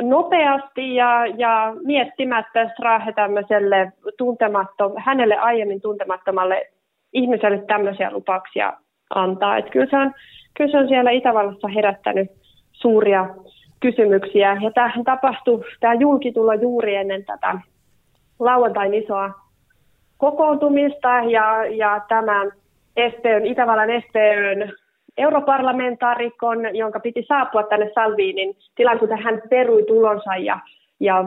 nopeasti 0.00 0.94
ja, 0.94 1.26
ja 1.26 1.74
miettimättä 1.84 2.68
Strahe 2.68 3.12
tämmöiselle 3.12 3.92
tuntemattom, 4.18 4.92
hänelle 4.96 5.36
aiemmin 5.36 5.80
tuntemattomalle 5.80 6.66
ihmiselle 7.12 7.58
tämmöisiä 7.66 8.12
lupauksia 8.12 8.72
antaa. 9.14 9.56
Että 9.56 9.70
kyllä, 9.70 9.86
se 9.90 9.96
on, 9.96 10.12
kyllä 10.56 10.70
se 10.70 10.78
on 10.78 10.88
siellä 10.88 11.10
Itävallassa 11.10 11.68
herättänyt 11.68 12.30
suuria 12.72 13.26
kysymyksiä. 13.80 14.58
Ja 14.62 14.70
tämä 14.70 14.92
tapahtui, 15.04 15.64
tämä 15.80 15.94
julkitulo 15.94 16.52
juuri 16.52 16.96
ennen 16.96 17.24
tätä 17.24 17.58
lauantain 18.38 18.94
isoa 18.94 19.30
kokoontumista 20.18 21.08
ja, 21.08 21.64
ja 21.64 22.00
tämän 22.08 22.52
Itävallan 23.44 23.88
SPÖn 24.08 24.72
europarlamentaarikon, 25.16 26.76
jonka 26.76 27.00
piti 27.00 27.24
saapua 27.28 27.62
tänne 27.62 27.90
Salviinin 27.94 28.56
tilan, 28.74 28.98
kun 28.98 29.22
hän 29.22 29.42
perui 29.50 29.82
tulonsa 29.82 30.36
ja, 30.36 30.58
ja 31.00 31.24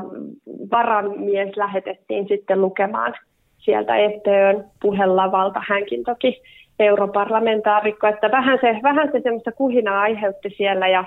varamies 0.72 1.58
lähetettiin 1.58 2.28
sitten 2.28 2.62
lukemaan 2.62 3.16
sieltä 3.58 3.94
SPÖn 3.94 4.64
puhelavalta. 4.82 5.62
Hänkin 5.68 6.04
toki 6.04 6.42
europarlamentaarikko, 6.80 8.08
että 8.08 8.32
vähän 8.32 8.60
se, 8.62 8.80
vähän 8.84 9.10
se 9.12 9.20
semmoista 9.24 9.52
kuhinaa 9.52 10.02
aiheutti 10.02 10.50
siellä 10.58 10.88
ja, 10.88 11.04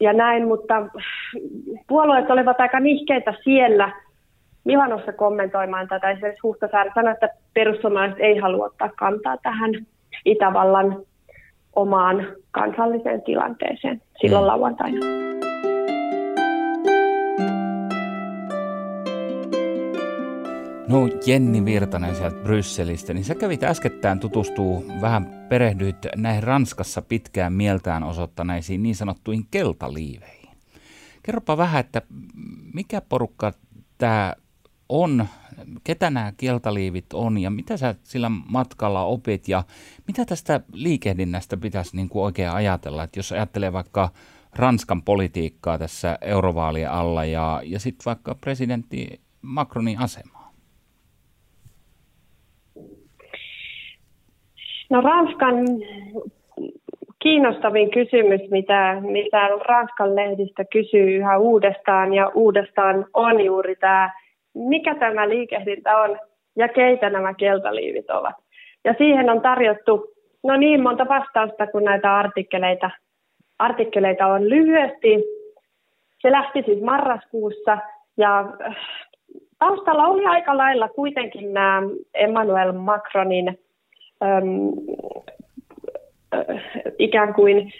ja 0.00 0.12
näin, 0.12 0.48
mutta 0.48 0.86
puolueet 1.88 2.30
olivat 2.30 2.60
aika 2.60 2.80
nihkeitä 2.80 3.34
siellä 3.44 3.90
Milanossa 4.64 5.12
kommentoimaan 5.12 5.88
tätä. 5.88 6.10
Esimerkiksi 6.10 6.40
Huhtasaari 6.42 6.90
sanoi, 6.94 7.12
että 7.12 7.28
perussuomalaiset 7.54 8.20
ei 8.20 8.36
halua 8.36 8.66
ottaa 8.66 8.90
kantaa 8.98 9.36
tähän 9.42 9.70
Itävallan 10.24 11.02
omaan 11.76 12.26
kansalliseen 12.50 13.22
tilanteeseen 13.22 14.02
silloin 14.20 14.44
mm. 14.44 14.46
lauantaina. 14.46 15.24
No 20.88 21.08
Jenni 21.26 21.64
Virtanen 21.64 22.14
sieltä 22.14 22.36
Brysselistä, 22.42 23.14
niin 23.14 23.24
sä 23.24 23.34
kävit 23.34 23.62
äskettäin 23.62 24.20
tutustuu, 24.20 24.84
vähän 25.00 25.46
perehdyit 25.48 25.96
näihin 26.16 26.42
Ranskassa 26.42 27.02
pitkään 27.02 27.52
mieltään 27.52 28.02
osoittaneisiin 28.02 28.82
niin 28.82 28.94
sanottuihin 28.94 29.44
keltaliiveihin. 29.50 30.50
Kerropa 31.22 31.56
vähän, 31.56 31.80
että 31.80 32.02
mikä 32.74 33.02
porukka 33.08 33.52
tämä 33.98 34.32
on, 34.88 35.26
ketä 35.84 36.10
nämä 36.10 36.32
kieltaliivit 36.36 37.12
on 37.12 37.38
ja 37.38 37.50
mitä 37.50 37.76
sä 37.76 37.94
sillä 38.02 38.28
matkalla 38.28 39.04
opit 39.04 39.48
ja 39.48 39.62
mitä 40.06 40.24
tästä 40.24 40.60
liikehdinnästä 40.72 41.56
pitäisi 41.56 41.96
niin 41.96 42.08
kuin 42.08 42.24
oikein 42.24 42.50
ajatella, 42.50 43.02
että 43.02 43.18
jos 43.18 43.32
ajattelee 43.32 43.72
vaikka 43.72 44.08
Ranskan 44.56 45.02
politiikkaa 45.02 45.78
tässä 45.78 46.18
eurovaalien 46.20 46.90
alla 46.90 47.24
ja, 47.24 47.60
ja 47.64 47.78
sitten 47.78 48.04
vaikka 48.06 48.34
presidentti 48.34 49.20
Macronin 49.42 49.98
asemaa? 49.98 50.52
No 54.90 55.00
Ranskan 55.00 55.54
kiinnostavin 57.24 57.90
kysymys, 57.90 58.40
mitä, 58.50 59.00
mitä 59.00 59.48
Ranskan 59.68 60.16
lehdistä 60.16 60.64
kysyy 60.64 61.16
yhä 61.16 61.38
uudestaan 61.38 62.14
ja 62.14 62.30
uudestaan 62.34 63.06
on 63.14 63.44
juuri 63.44 63.76
tämä 63.76 64.10
mikä 64.54 64.94
tämä 64.94 65.28
liikehdintä 65.28 65.96
on 65.96 66.18
ja 66.56 66.68
keitä 66.68 67.10
nämä 67.10 67.34
keltaliivit 67.34 68.10
ovat. 68.10 68.34
Ja 68.84 68.94
siihen 68.98 69.30
on 69.30 69.40
tarjottu 69.40 70.14
no 70.42 70.56
niin 70.56 70.82
monta 70.82 71.08
vastausta, 71.08 71.66
kun 71.66 71.84
näitä 71.84 72.16
artikkeleita, 72.16 72.90
artikkeleita 73.58 74.26
on 74.26 74.50
lyhyesti. 74.50 75.24
Se 76.22 76.30
lähti 76.30 76.62
siis 76.62 76.82
marraskuussa 76.82 77.78
ja 78.16 78.40
äh, 78.40 78.76
taustalla 79.58 80.06
oli 80.06 80.26
aika 80.26 80.56
lailla 80.56 80.88
kuitenkin 80.88 81.54
nämä 81.54 81.82
Emmanuel 82.14 82.72
Macronin 82.72 83.48
äm, 84.22 84.70
äh, 86.34 86.62
ikään 86.98 87.34
kuin 87.34 87.72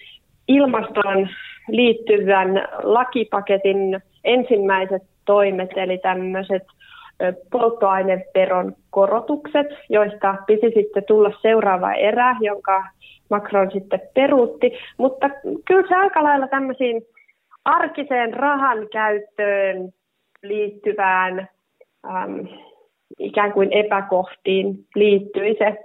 ilmastoon 0.49 1.29
liittyvän 1.69 2.69
lakipaketin 2.83 4.01
ensimmäiset 4.25 5.03
toimet, 5.25 5.71
eli 5.77 5.99
tämmöiset 5.99 6.63
polttoaineveron 7.51 8.77
korotukset, 8.91 9.67
joista 9.89 10.35
piti 10.47 10.71
sitten 10.75 11.05
tulla 11.05 11.31
seuraava 11.43 11.93
erä, 11.93 12.37
jonka 12.41 12.85
Macron 13.31 13.71
sitten 13.71 14.01
peruutti. 14.15 14.73
Mutta 14.99 15.31
kyllä 15.65 15.89
se 15.89 15.95
aika 15.95 16.23
lailla 16.23 16.49
tämmöisiin 16.49 17.03
arkiseen 17.65 18.35
rahan 18.35 18.89
käyttöön 18.93 19.93
liittyvään 20.43 21.49
äm, 22.05 22.49
ikään 23.19 23.53
kuin 23.53 23.73
epäkohtiin 23.73 24.87
liittyi 24.95 25.57
se, 25.59 25.85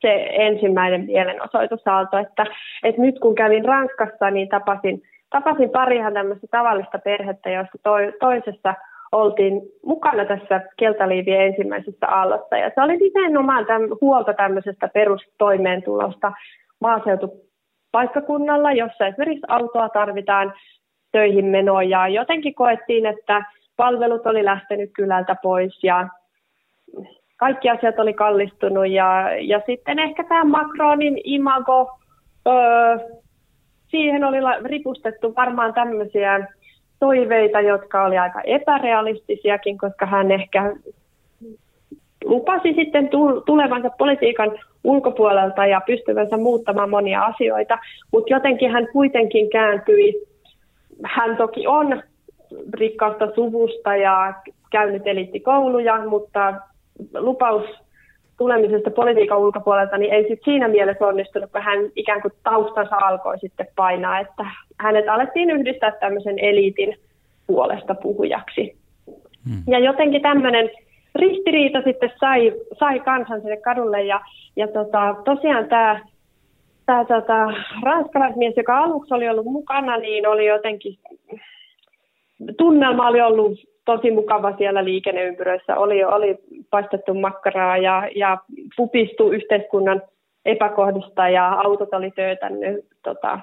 se 0.00 0.26
ensimmäinen 0.30 1.04
mielenosoitusaalto, 1.04 2.18
että, 2.18 2.46
että 2.82 3.02
nyt 3.02 3.18
kun 3.18 3.34
kävin 3.34 3.64
Ranskassa, 3.64 4.30
niin 4.30 4.48
tapasin 4.48 5.02
tapasin 5.34 5.70
pari 5.70 5.96
ihan 5.96 6.12
tämmöistä 6.12 6.46
tavallista 6.50 6.98
perhettä, 6.98 7.50
joista 7.50 7.78
to, 7.82 7.92
toisessa 8.20 8.74
oltiin 9.12 9.62
mukana 9.86 10.24
tässä 10.24 10.60
Keltaliivien 10.76 11.40
ensimmäisessä 11.40 12.08
aallossa. 12.08 12.56
Ja 12.56 12.70
se 12.74 12.82
oli 12.82 12.96
nimenomaan 12.96 13.66
tämän, 13.66 13.88
huolta 14.00 14.34
tämmöisestä 14.34 14.88
perustoimeentulosta 14.94 16.32
maaseutupaikkakunnalla, 16.80 18.72
jossa 18.72 19.06
esimerkiksi 19.06 19.46
autoa 19.48 19.88
tarvitaan 19.88 20.54
töihin 21.12 21.44
menoon. 21.44 21.88
Ja 21.88 22.08
jotenkin 22.08 22.54
koettiin, 22.54 23.06
että 23.06 23.44
palvelut 23.76 24.26
oli 24.26 24.44
lähtenyt 24.44 24.90
kylältä 24.96 25.36
pois 25.42 25.84
ja 25.84 26.08
kaikki 27.36 27.70
asiat 27.70 27.98
oli 27.98 28.14
kallistunut. 28.14 28.88
Ja, 28.88 29.30
ja 29.40 29.60
sitten 29.66 29.98
ehkä 29.98 30.24
tämä 30.24 30.44
Macronin 30.44 31.20
imago, 31.24 31.98
öö, 32.48 32.98
siihen 33.88 34.24
oli 34.24 34.36
ripustettu 34.64 35.34
varmaan 35.36 35.74
tämmöisiä 35.74 36.46
toiveita, 37.00 37.60
jotka 37.60 38.04
oli 38.04 38.18
aika 38.18 38.40
epärealistisiakin, 38.40 39.78
koska 39.78 40.06
hän 40.06 40.30
ehkä 40.30 40.76
lupasi 42.24 42.74
sitten 42.74 43.10
tulevansa 43.46 43.90
politiikan 43.98 44.58
ulkopuolelta 44.84 45.66
ja 45.66 45.80
pystyvänsä 45.86 46.36
muuttamaan 46.36 46.90
monia 46.90 47.22
asioita, 47.22 47.78
mutta 48.12 48.32
jotenkin 48.32 48.70
hän 48.70 48.88
kuitenkin 48.92 49.50
kääntyi. 49.50 50.26
Hän 51.04 51.36
toki 51.36 51.66
on 51.66 52.02
rikkaasta 52.74 53.34
suvusta 53.34 53.96
ja 53.96 54.34
käynyt 54.70 55.06
eliittikouluja, 55.06 56.04
mutta 56.06 56.54
lupaus 57.14 57.83
tulemisesta 58.38 58.90
politiikan 58.90 59.38
ulkopuolelta, 59.38 59.98
niin 59.98 60.12
ei 60.12 60.28
sit 60.28 60.40
siinä 60.44 60.68
mielessä 60.68 61.06
onnistunut, 61.06 61.52
kun 61.52 61.62
hän 61.62 61.78
ikään 61.96 62.22
kuin 62.22 62.32
taustansa 62.42 62.96
alkoi 62.96 63.38
sitten 63.38 63.66
painaa, 63.76 64.20
että 64.20 64.46
hänet 64.80 65.08
alettiin 65.08 65.50
yhdistää 65.50 65.92
tämmöisen 66.00 66.38
eliitin 66.38 66.96
puolesta 67.46 67.94
puhujaksi. 67.94 68.76
Hmm. 69.48 69.62
Ja 69.66 69.78
jotenkin 69.78 70.22
tämmöinen 70.22 70.70
ristiriita 71.14 71.82
sitten 71.82 72.12
sai, 72.20 72.52
sai 72.78 73.00
kansan 73.00 73.40
sinne 73.40 73.56
kadulle 73.56 74.02
ja, 74.02 74.20
ja 74.56 74.68
tota, 74.68 75.16
tosiaan 75.24 75.68
tämä 75.68 76.00
tämä 76.86 77.04
tota, 77.04 77.52
ranskalaismies, 77.82 78.54
joka 78.56 78.78
aluksi 78.78 79.14
oli 79.14 79.28
ollut 79.28 79.46
mukana, 79.46 79.96
niin 79.96 80.28
oli 80.28 80.46
jotenkin, 80.46 80.98
tunnelma 82.56 83.08
oli 83.08 83.20
ollut 83.20 83.58
tosi 83.84 84.10
mukava 84.10 84.56
siellä 84.56 84.84
liikenneympyröissä. 84.84 85.76
Oli, 85.76 86.04
oli 86.04 86.38
paistettu 86.70 87.14
makkaraa 87.14 87.76
ja, 87.78 88.08
ja 88.16 88.38
pupistu 88.76 89.30
yhteiskunnan 89.30 90.02
epäkohdista 90.44 91.28
ja 91.28 91.48
autot 91.48 91.94
oli 91.94 92.10
töytännyt 92.10 92.84
tota, 93.02 93.38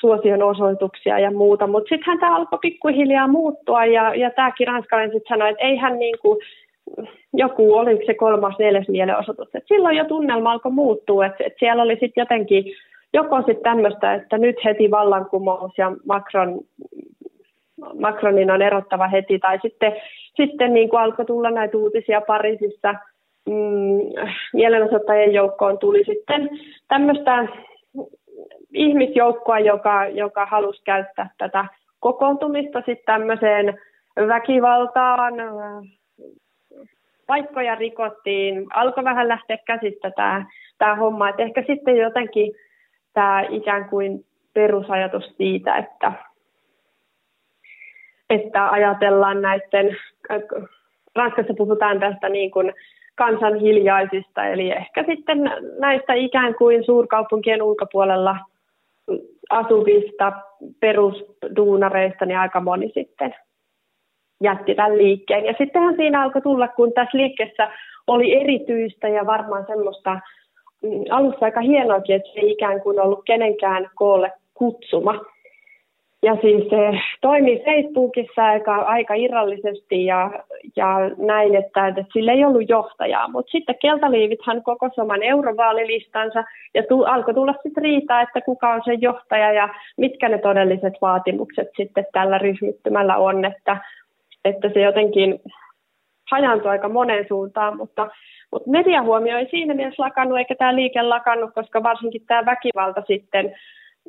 suosion 0.00 0.42
osoituksia 0.42 1.18
ja 1.18 1.30
muuta. 1.30 1.66
Mutta 1.66 1.88
sittenhän 1.88 2.18
tämä 2.18 2.36
alkoi 2.36 2.58
pikkuhiljaa 2.62 3.28
muuttua 3.28 3.84
ja, 3.84 4.14
ja 4.14 4.30
tämäkin 4.30 4.66
ranskalainen 4.66 5.12
sitten 5.12 5.36
sanoi, 5.36 5.50
että 5.50 5.64
ei 5.64 5.76
hän 5.76 5.98
niin 5.98 6.18
kuin, 6.22 6.38
joku, 7.32 7.74
oliko 7.74 8.02
se 8.06 8.14
kolmas, 8.14 8.58
neljäs 8.58 8.88
mielenosoitus. 8.88 9.48
Et 9.54 9.64
silloin 9.68 9.96
jo 9.96 10.04
tunnelma 10.04 10.52
alkoi 10.52 10.72
muuttua, 10.72 11.26
että 11.26 11.44
et 11.44 11.54
siellä 11.58 11.82
oli 11.82 11.92
sitten 11.92 12.22
jotenkin 12.22 12.64
joko 13.12 13.36
sitten 13.36 13.62
tämmöistä, 13.62 14.14
että 14.14 14.38
nyt 14.38 14.56
heti 14.64 14.90
vallankumous 14.90 15.78
ja 15.78 15.92
Macron, 16.06 16.60
Macronin 18.00 18.50
on 18.50 18.62
erottava 18.62 19.08
heti, 19.08 19.38
tai 19.38 19.58
sitten, 19.62 19.92
sitten 20.36 20.74
niin 20.74 20.88
kuin 20.88 21.00
alkoi 21.00 21.24
tulla 21.24 21.50
näitä 21.50 21.78
uutisia 21.78 22.20
Pariisissa, 22.20 22.94
mm, 23.48 23.98
mielenosoittajien 24.52 25.34
joukkoon 25.34 25.78
tuli 25.78 26.04
sitten 26.04 26.50
tämmöistä 26.88 27.46
ihmisjoukkoa, 28.72 29.58
joka, 29.58 30.08
joka 30.08 30.46
halusi 30.46 30.82
käyttää 30.84 31.30
tätä 31.38 31.64
kokoontumista 32.00 32.78
sitten 32.78 33.04
tämmöiseen 33.06 33.78
väkivaltaan, 34.16 35.34
paikkoja 37.26 37.74
rikottiin, 37.74 38.66
alkoi 38.74 39.04
vähän 39.04 39.28
lähteä 39.28 39.58
käsistä 39.66 40.10
tämä, 40.10 40.46
tämä 40.78 40.94
homma. 40.94 41.28
Et 41.28 41.40
ehkä 41.40 41.64
sitten 41.66 41.96
jotenkin 41.96 42.52
tämä 43.12 43.42
ikään 43.50 43.88
kuin 43.88 44.24
perusajatus 44.54 45.34
siitä, 45.36 45.76
että, 45.76 46.12
että 48.30 48.70
ajatellaan 48.70 49.42
näiden, 49.42 49.96
Ranskassa 51.14 51.54
puhutaan 51.56 52.00
tästä 52.00 52.28
niin 52.28 52.50
kuin 52.50 52.72
kansan 53.14 53.60
hiljaisista, 53.60 54.46
eli 54.46 54.70
ehkä 54.70 55.04
sitten 55.08 55.50
näistä 55.78 56.14
ikään 56.14 56.54
kuin 56.54 56.84
suurkaupunkien 56.84 57.62
ulkopuolella 57.62 58.36
asuvista 59.50 60.32
perusduunareista, 60.80 62.26
niin 62.26 62.38
aika 62.38 62.60
moni 62.60 62.90
sitten 62.94 63.34
jätti 64.42 64.74
tämän 64.74 64.98
liikkeen. 64.98 65.44
Ja 65.44 65.54
sittenhän 65.58 65.96
siinä 65.96 66.22
alkoi 66.22 66.42
tulla, 66.42 66.68
kun 66.68 66.92
tässä 66.92 67.18
liikkeessä 67.18 67.70
oli 68.06 68.40
erityistä 68.40 69.08
ja 69.08 69.26
varmaan 69.26 69.66
semmoista 69.66 70.20
mm, 70.82 70.90
alussa 71.10 71.44
aika 71.44 71.60
hienoakin, 71.60 72.16
että 72.16 72.28
se 72.34 72.40
ei 72.40 72.50
ikään 72.50 72.80
kuin 72.80 73.00
ollut 73.00 73.22
kenenkään 73.26 73.90
koolle 73.94 74.32
kutsuma. 74.54 75.20
Ja 76.22 76.36
siis 76.40 76.64
se 76.70 76.98
toimi 77.20 77.62
Facebookissa 77.64 78.44
aika, 78.44 78.74
aika 78.74 79.14
irrallisesti 79.14 80.04
ja, 80.04 80.30
ja 80.76 80.96
näin, 81.18 81.54
että, 81.54 81.88
että 81.88 82.04
sillä 82.12 82.32
ei 82.32 82.44
ollut 82.44 82.68
johtajaa. 82.68 83.28
Mutta 83.28 83.50
sitten 83.50 83.78
keltaliivithan 83.80 84.62
koko 84.62 84.88
oman 84.98 85.22
eurovaalilistansa 85.22 86.44
ja 86.74 86.82
tu, 86.88 87.02
alkoi 87.02 87.34
tulla 87.34 87.54
sitten 87.62 87.82
riitaa, 87.82 88.22
että 88.22 88.40
kuka 88.40 88.72
on 88.72 88.82
se 88.84 88.94
johtaja 88.94 89.52
ja 89.52 89.68
mitkä 89.96 90.28
ne 90.28 90.38
todelliset 90.38 90.94
vaatimukset 91.02 91.68
sitten 91.76 92.06
tällä 92.12 92.38
ryhmittymällä 92.38 93.16
on. 93.16 93.44
Että 93.44 93.76
että 94.44 94.70
se 94.74 94.80
jotenkin 94.80 95.38
hajaantui 96.30 96.70
aika 96.70 96.88
moneen 96.88 97.24
suuntaan, 97.28 97.76
mutta, 97.76 98.08
mutta 98.52 98.70
mediahuomio 98.70 99.38
ei 99.38 99.48
siinä 99.50 99.74
mielessä 99.74 100.02
lakannut, 100.02 100.38
eikä 100.38 100.54
tämä 100.54 100.76
liike 100.76 101.02
lakannut, 101.02 101.50
koska 101.54 101.82
varsinkin 101.82 102.26
tämä 102.26 102.46
väkivalta 102.46 103.02
sitten 103.06 103.54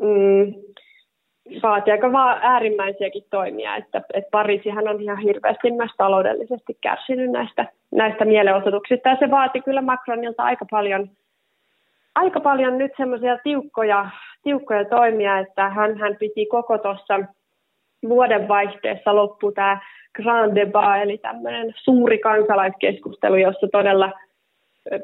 mm, 0.02 0.54
vaatii 1.64 1.92
aika 1.92 2.12
vaan 2.12 2.40
äärimmäisiäkin 2.42 3.24
toimia, 3.30 3.76
että, 3.76 4.02
että 4.14 4.30
Pariisihan 4.32 4.88
on 4.88 5.02
ihan 5.02 5.18
hirveästi 5.18 5.72
myös 5.72 5.92
taloudellisesti 5.98 6.78
kärsinyt 6.82 7.32
näistä, 7.32 7.66
näistä 7.92 8.26
mielenosoituksista, 8.26 9.10
ja 9.10 9.18
se 9.20 9.32
vaati 9.32 9.62
kyllä 9.62 9.82
Macronilta 9.82 10.44
aika 10.44 10.66
paljon, 10.72 11.10
aika 12.16 12.40
paljon 12.40 12.78
nyt 12.78 12.92
semmoisia 12.98 13.38
tiukkoja, 13.44 14.10
tiukkoja 14.44 14.86
toimia, 14.86 15.40
että 15.40 15.70
hän, 15.70 15.98
hän 15.98 16.16
piti 16.20 16.46
koko 16.46 16.78
tuossa 16.78 17.20
vuodenvaihteessa 18.10 19.16
loppu 19.16 19.52
tämä 19.52 19.80
Grand 20.16 20.56
Debat, 20.56 21.02
eli 21.02 21.18
tämmöinen 21.18 21.74
suuri 21.76 22.18
kansalaiskeskustelu, 22.18 23.36
jossa 23.36 23.68
todella 23.72 24.12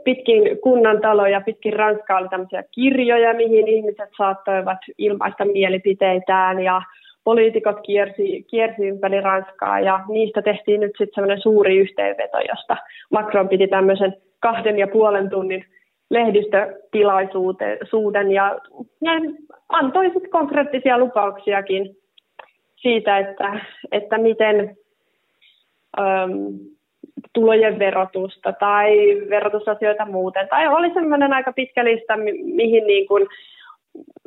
pitkin 0.04 0.62
kunnan 0.62 1.02
taloja, 1.02 1.42
pitkin 1.42 1.74
Ranskaa 1.74 2.18
oli 2.18 2.30
tämmöisiä 2.30 2.64
kirjoja, 2.72 3.34
mihin 3.34 3.68
ihmiset 3.68 4.10
saattoivat 4.18 4.78
ilmaista 4.98 5.46
mielipiteitään 5.46 6.64
ja 6.64 6.82
poliitikot 7.24 7.78
kiersi, 7.86 8.46
kiersi 8.50 8.88
ympäri 8.88 9.22
Ranskaa 9.22 9.80
ja 9.80 10.00
niistä 10.08 10.42
tehtiin 10.42 10.82
nyt 10.82 10.92
sitten 10.98 11.16
semmoinen 11.16 11.42
suuri 11.42 11.78
yhteenveto, 11.78 12.38
josta 12.50 12.78
Macron 13.12 13.50
piti 13.50 13.68
tämmöisen 13.68 14.16
kahden 14.40 14.80
ja 14.80 14.88
puolen 14.88 15.30
tunnin 15.30 15.66
lehdistötilaisuuden 16.10 18.32
ja, 18.32 18.60
ja 19.02 19.12
antoi 19.70 20.06
sitten 20.06 20.30
konkreettisia 20.30 20.98
lupauksiakin 20.98 21.96
siitä, 22.76 23.18
että, 23.18 23.60
että 23.92 24.18
miten 24.18 24.78
tulojen 27.34 27.80
verotusta 27.80 28.54
tai 28.54 28.98
verotusasioita 29.30 30.06
muuten. 30.06 30.48
Tai 30.48 30.68
oli 30.68 30.94
sellainen 30.94 31.34
aika 31.34 31.54
pitkä 31.54 31.86
lista, 31.86 32.18
mi- 32.18 32.44
mihin 32.44 32.88
niin 32.88 33.08
kuin, 33.08 33.28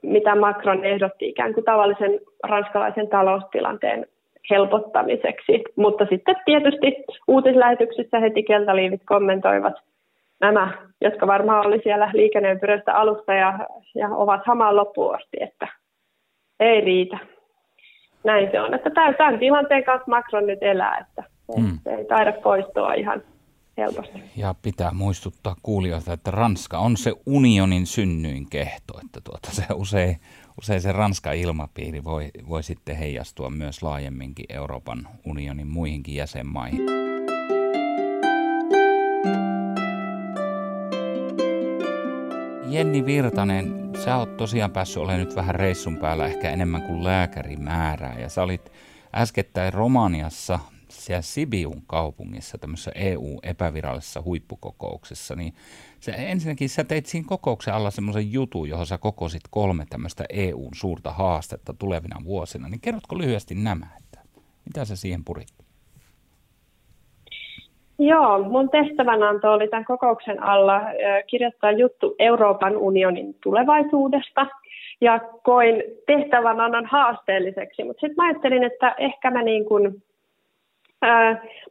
mitä 0.03 0.35
Macron 0.35 0.85
ehdotti 0.85 1.29
ikään 1.29 1.55
kuin 1.55 1.65
tavallisen 1.65 2.21
ranskalaisen 2.43 3.09
taloustilanteen 3.09 4.07
helpottamiseksi. 4.51 5.65
Mutta 5.77 6.07
sitten 6.11 6.37
tietysti 6.45 7.05
uutislähetyksissä 7.29 8.21
heti 8.21 8.43
keltaliivit 8.43 9.03
kommentoivat 9.07 9.75
nämä, 10.41 10.73
jotka 11.01 11.27
varmaan 11.27 11.67
oli 11.67 11.81
siellä 11.83 12.11
liikenneympyröstä 12.15 12.95
alusta 12.95 13.35
ja, 13.35 13.59
ja 13.95 14.09
ovat 14.09 14.41
hamaan 14.47 14.77
loppuun 14.77 15.15
asti, 15.15 15.37
että 15.41 15.69
ei 16.61 16.81
riitä. 16.81 17.19
Näin 18.25 18.51
se 18.51 18.61
on, 18.61 18.75
että 18.75 18.91
tämän 18.91 19.39
tilanteen 19.39 19.85
kanssa 19.85 20.11
Macron 20.11 20.47
nyt 20.47 20.59
elää, 20.63 20.99
että 20.99 21.36
Mm. 21.57 21.79
Se 21.85 21.91
ei 21.91 22.05
taida 22.05 22.33
poistua 22.33 22.95
ihan 22.95 23.23
helposti. 23.77 24.23
Ja 24.37 24.55
pitää 24.63 24.91
muistuttaa 24.93 25.57
kuulijoita, 25.63 26.13
että 26.13 26.31
Ranska 26.31 26.79
on 26.79 26.97
se 26.97 27.13
unionin 27.27 27.87
synnyin 27.87 28.51
kehto, 28.51 29.01
että 29.05 29.21
tuota, 29.25 29.51
se 29.53 29.65
usein, 29.75 30.21
usein 30.61 30.81
se 30.81 30.93
Ranskan 30.93 31.37
ilmapiiri 31.37 32.05
voi, 32.05 32.31
voi 32.49 32.63
sitten 32.63 32.97
heijastua 32.97 33.51
myös 33.51 33.83
laajemminkin 33.83 34.47
Euroopan 34.49 35.09
unionin 35.27 35.67
muihinkin 35.67 36.15
jäsenmaihin. 36.15 36.81
Jenni 42.69 43.07
Virtanen, 43.07 43.91
sä 44.05 44.17
oot 44.17 44.37
tosiaan 44.37 44.71
päässyt 44.71 45.03
olemaan 45.03 45.21
nyt 45.21 45.37
vähän 45.37 45.55
reissun 45.55 45.97
päällä 45.97 46.27
ehkä 46.27 46.51
enemmän 46.51 46.83
kuin 46.83 47.05
lääkärimäärää 47.05 48.19
ja 48.19 48.29
sä 48.29 48.43
olit 48.43 48.73
äskettäin 49.15 49.73
Romaniassa 49.73 50.59
siellä 51.01 51.23
Sibiun 51.23 51.83
kaupungissa 51.87 52.59
tämmöisessä 52.59 52.93
EU-epävirallisessa 52.95 54.23
huippukokouksessa, 54.23 55.37
niin 55.37 55.55
se, 56.01 56.13
ensinnäkin 56.17 56.69
sä 56.69 56.85
teit 56.85 57.07
siinä 57.07 57.27
kokouksen 57.29 57.75
alla 57.75 57.91
semmoisen 57.91 58.33
jutun, 58.33 58.69
johon 58.69 58.87
sä 58.87 58.99
kokosit 58.99 59.43
kolme 59.51 59.85
tämmöistä 59.91 60.25
EUn 60.31 60.75
suurta 60.75 61.11
haastetta 61.11 61.75
tulevina 61.79 62.17
vuosina, 62.25 62.69
niin 62.69 62.81
kerrotko 62.81 63.19
lyhyesti 63.19 63.55
nämä, 63.55 63.87
että 63.99 64.21
mitä 64.65 64.85
sä 64.85 64.97
siihen 64.97 65.25
purit? 65.25 65.49
Joo, 67.99 68.43
mun 68.43 68.71
tehtävänanto 68.71 69.53
oli 69.53 69.69
tämän 69.69 69.85
kokouksen 69.85 70.43
alla 70.43 70.81
kirjoittaa 71.27 71.73
juttu 71.73 72.15
Euroopan 72.19 72.77
unionin 72.77 73.37
tulevaisuudesta 73.43 74.47
ja 75.01 75.21
koin 75.43 75.83
tehtävänannon 76.07 76.87
haasteelliseksi, 76.87 77.85
mutta 77.85 78.01
sitten 78.01 78.25
ajattelin, 78.25 78.65
että 78.65 78.95
ehkä 78.99 79.31
mä 79.31 79.43
niin 79.43 79.65
kuin 79.65 80.03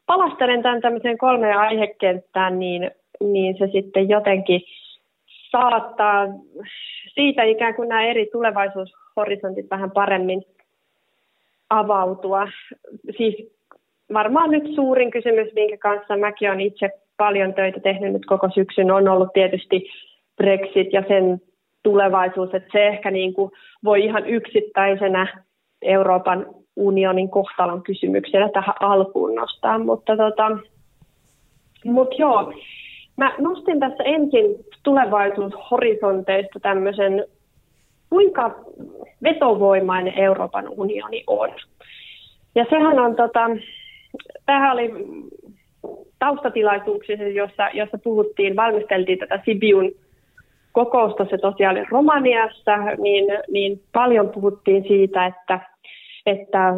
palastelen 0.06 0.62
tämän 0.62 0.82
tämmöiseen 0.82 1.18
kolmeen 1.18 1.58
aihekenttään, 1.58 2.60
niin, 2.60 2.92
niin 3.20 3.58
se 3.58 3.68
sitten 3.72 4.10
jotenkin 4.10 4.62
saattaa 5.52 6.28
siitä 7.14 7.44
ikään 7.44 7.76
kuin 7.76 7.90
nämä 7.90 8.04
eri 8.04 8.30
tulevaisuushorisontit 8.32 9.70
vähän 9.72 9.92
paremmin 9.92 10.44
avautua. 11.70 12.48
Siis 13.18 13.36
varmaan 14.14 14.52
nyt 14.52 14.76
suurin 14.76 15.12
kysymys, 15.12 15.54
minkä 15.54 15.78
kanssa 15.78 16.18
mäkin 16.18 16.50
olen 16.50 16.62
itse 16.62 16.90
paljon 17.18 17.54
töitä 17.54 17.80
tehnyt 17.80 18.14
nyt 18.14 18.26
koko 18.26 18.50
syksyn, 18.50 18.92
on 18.92 19.08
ollut 19.08 19.34
tietysti 19.34 19.90
Brexit 20.38 20.94
ja 20.94 21.04
sen 21.08 21.42
tulevaisuus, 21.84 22.54
että 22.54 22.70
se 22.72 22.88
ehkä 22.88 23.12
niin 23.12 23.34
kuin 23.34 23.52
voi 23.84 24.04
ihan 24.04 24.26
yksittäisenä 24.26 25.44
Euroopan 25.82 26.46
unionin 26.76 27.30
kohtalon 27.30 27.84
kysymyksenä 27.84 28.50
tähän 28.50 28.76
alkuun 28.80 29.36
nostaa, 29.36 29.80
mutta 29.80 30.18
tota, 30.18 30.58
Mutta 31.86 32.16
joo, 32.20 32.54
mä 33.18 33.36
nostin 33.38 33.80
tässä 33.80 34.04
ensin 34.04 34.56
tulevaisuushorisonteista 34.84 36.60
tämmöisen, 36.60 37.26
kuinka 38.10 38.56
vetovoimainen 39.24 40.20
Euroopan 40.20 40.70
unioni 40.70 41.24
on. 41.28 41.50
Ja 42.56 42.66
sehän 42.70 43.00
on, 43.00 43.16
tota, 43.16 43.50
tämähän 44.46 44.72
oli 44.72 44.92
taustatilaisuuksissa, 46.20 47.24
jossa, 47.24 47.70
jossa 47.74 47.98
puhuttiin, 48.04 48.56
valmisteltiin 48.56 49.20
tätä 49.20 49.40
Sibiun 49.46 49.92
kokousta, 50.72 51.26
se 51.30 51.38
tosiaan 51.38 51.78
oli 51.78 51.86
Romaniassa, 51.92 52.78
niin, 52.98 53.26
niin 53.52 53.82
paljon 53.94 54.30
puhuttiin 54.30 54.84
siitä, 54.88 55.26
että, 55.26 55.75
että 56.26 56.74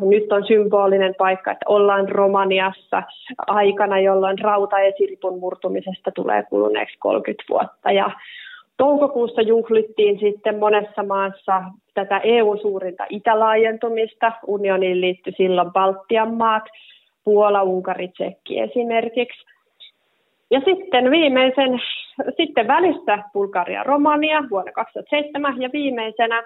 nyt 0.00 0.32
on 0.32 0.46
symbolinen 0.46 1.14
paikka, 1.18 1.50
että 1.50 1.64
ollaan 1.68 2.08
Romaniassa 2.08 3.02
aikana, 3.46 4.00
jolloin 4.00 4.38
rautaesiripun 4.38 5.38
murtumisesta 5.38 6.10
tulee 6.10 6.42
kuluneeksi 6.42 6.96
30 6.98 7.44
vuotta. 7.50 7.92
Ja 7.92 8.10
toukokuussa 8.76 9.42
juhlittiin 9.42 10.18
sitten 10.20 10.58
monessa 10.58 11.02
maassa 11.02 11.62
tätä 11.94 12.18
EU-suurinta 12.18 13.06
itälaajentumista. 13.08 14.32
Unioniin 14.46 15.00
liittyi 15.00 15.32
silloin 15.36 15.72
Baltian 15.72 16.34
maat, 16.34 16.64
Puola, 17.24 17.62
Unkari, 17.62 18.08
Tsekki 18.08 18.60
esimerkiksi. 18.60 19.46
Ja 20.50 20.60
sitten 20.64 21.10
viimeisen, 21.10 21.80
sitten 22.36 22.68
välissä 22.68 23.18
Bulgaria, 23.32 23.82
Romania 23.82 24.44
vuonna 24.50 24.72
2007 24.72 25.62
ja 25.62 25.70
viimeisenä 25.72 26.42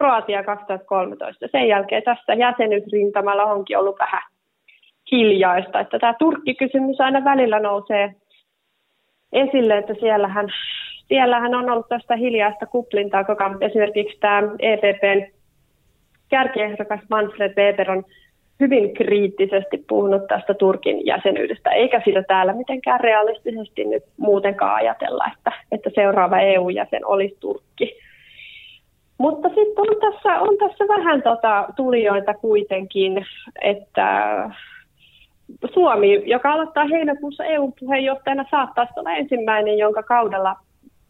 Kroatia 0.00 0.44
2013. 0.44 1.48
Sen 1.52 1.68
jälkeen 1.68 2.02
tässä 2.02 2.34
jäsenyysrintamalla 2.34 3.44
onkin 3.44 3.78
ollut 3.78 3.98
vähän 3.98 4.22
hiljaista, 5.12 5.80
että 5.80 5.98
tämä 5.98 6.14
Turkki-kysymys 6.18 7.00
aina 7.00 7.24
välillä 7.24 7.60
nousee 7.60 8.14
esille, 9.32 9.78
että 9.78 9.94
siellähän, 10.00 10.48
siellähän 11.08 11.54
on 11.54 11.70
ollut 11.70 11.88
tästä 11.88 12.16
hiljaista 12.16 12.66
kuplintaa 12.66 13.24
ajan. 13.24 13.56
Esimerkiksi 13.60 14.18
tämä 14.20 14.42
EPPn 14.58 15.26
kärkiehdokas 16.28 17.00
Manfred 17.10 17.54
Weber 17.56 17.90
on 17.90 18.04
hyvin 18.60 18.94
kriittisesti 18.94 19.84
puhunut 19.88 20.26
tästä 20.28 20.54
Turkin 20.54 21.06
jäsenyydestä, 21.06 21.70
eikä 21.70 22.02
sitä 22.04 22.22
täällä 22.22 22.52
mitenkään 22.52 23.00
realistisesti 23.00 23.84
nyt 23.84 24.02
muutenkaan 24.16 24.74
ajatella, 24.74 25.24
että, 25.36 25.52
että 25.72 25.90
seuraava 25.94 26.40
EU-jäsen 26.40 27.06
olisi 27.06 27.36
Turkki. 27.40 28.09
Mutta 29.20 29.48
sitten 29.48 29.78
on 29.78 30.12
tässä, 30.12 30.40
on 30.40 30.58
tässä 30.58 30.84
vähän 30.88 31.22
tota 31.22 31.68
tulijoita 31.76 32.34
kuitenkin, 32.34 33.26
että 33.62 34.50
Suomi, 35.74 36.22
joka 36.30 36.52
aloittaa 36.52 36.84
heinäkuussa 36.84 37.44
EU-puheenjohtajana, 37.44 38.44
saattaisi 38.50 38.92
olla 38.96 39.12
ensimmäinen, 39.12 39.78
jonka 39.78 40.02
kaudella 40.02 40.56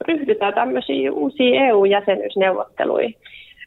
ryhdytään 0.08 0.54
tämmöisiin 0.54 1.10
uusiin 1.10 1.54
EU-jäsenyysneuvotteluihin. 1.54 3.14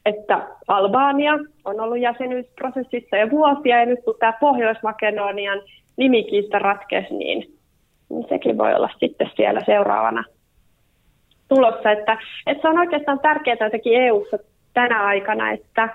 Että 0.06 0.48
Albania 0.68 1.32
on 1.64 1.80
ollut 1.80 1.98
jäsenyysprosessissa 1.98 3.16
jo 3.16 3.30
vuosia, 3.30 3.80
ja 3.80 3.86
nyt 3.86 4.04
kun 4.04 4.14
tämä 4.18 4.32
Pohjois-Makedonian 4.40 5.62
nimikiista 5.96 6.58
ratkesi, 6.58 7.14
niin, 7.14 7.54
niin 8.08 8.26
sekin 8.28 8.58
voi 8.58 8.74
olla 8.74 8.90
sitten 9.00 9.30
siellä 9.36 9.60
seuraavana 9.66 10.24
tulossa. 11.48 11.90
Että, 11.90 12.18
että 12.46 12.62
se 12.62 12.68
on 12.68 12.78
oikeastaan 12.78 13.20
tärkeää 13.20 13.56
jotenkin 13.60 14.02
EU-ssa 14.02 14.38
tänä 14.74 15.04
aikana, 15.04 15.50
että, 15.50 15.88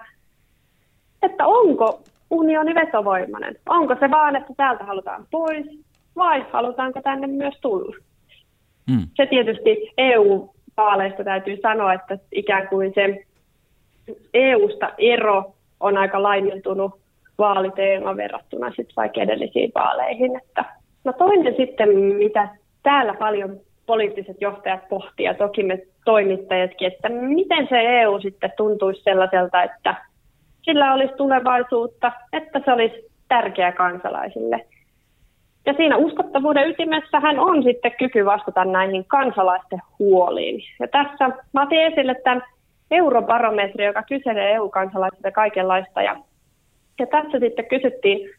että 1.22 1.48
onko 1.48 2.02
unioni 2.32 2.76
vetovoimainen. 2.76 3.56
Onko 3.70 3.96
se 4.00 4.12
vaan, 4.12 4.36
että 4.36 4.54
täältä 4.58 4.84
halutaan 4.84 5.26
pois 5.32 5.66
vai 6.16 6.46
halutaanko 6.52 7.02
tänne 7.02 7.28
myös 7.28 7.56
tulla? 7.62 7.96
Mm. 8.90 9.08
Se 9.16 9.26
tietysti 9.26 9.92
EU-vaaleista 9.98 11.24
täytyy 11.24 11.58
sanoa, 11.62 11.94
että 11.94 12.18
ikään 12.32 12.68
kuin 12.68 12.92
se 12.96 13.26
EU-sta 14.34 14.90
ero 14.98 15.54
on 15.80 15.98
aika 15.98 16.24
laimentunut 16.24 17.00
vaaliteema 17.38 18.18
verrattuna 18.18 18.70
sitten 18.70 18.96
vaikka 18.96 19.22
edellisiin 19.22 19.72
vaaleihin. 19.76 20.38
Että, 20.38 20.66
no 21.04 21.14
toinen 21.14 21.56
sitten, 21.58 21.98
mitä 21.98 22.50
täällä 22.84 23.14
paljon 23.14 23.60
poliittiset 23.89 24.41
johtajat 24.41 24.89
pohtia, 24.89 25.34
toki 25.34 25.63
me 25.63 25.80
toimittajatkin, 26.06 26.88
että 26.88 27.10
miten 27.10 27.67
se 27.69 28.02
EU 28.02 28.19
sitten 28.19 28.52
tuntuisi 28.58 29.04
sellaiselta, 29.04 29.63
että 29.63 29.95
sillä 30.62 30.93
olisi 30.93 31.13
tulevaisuutta, 31.17 32.12
että 32.34 32.62
se 32.65 32.73
olisi 32.73 32.95
tärkeä 33.28 33.71
kansalaisille. 33.71 34.65
Ja 35.65 35.73
siinä 35.73 35.97
uskottavuuden 35.97 36.69
ytimessähän 36.69 37.39
on 37.39 37.63
sitten 37.63 37.91
kyky 37.99 38.25
vastata 38.25 38.65
näihin 38.65 39.06
kansalaisten 39.06 39.82
huoliin. 39.99 40.62
Ja 40.80 40.88
tässä 40.88 41.30
mä 41.54 41.63
otin 41.63 41.82
esille 41.82 42.15
tämän 42.23 42.43
eurobarometri, 42.91 43.86
joka 43.86 44.04
kyselee 44.04 44.54
EU-kansalaisilta 44.54 45.32
kaikenlaista. 45.32 46.02
Ja, 46.02 46.15
ja 46.99 47.08
tässä 47.08 47.39
sitten 47.39 47.65
kysyttiin 47.65 48.30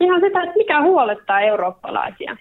ihan 0.00 0.20
sitä, 0.20 0.42
että 0.42 0.56
mikä 0.56 0.82
huolettaa 0.82 1.40
eurooppalaisia. 1.40 2.36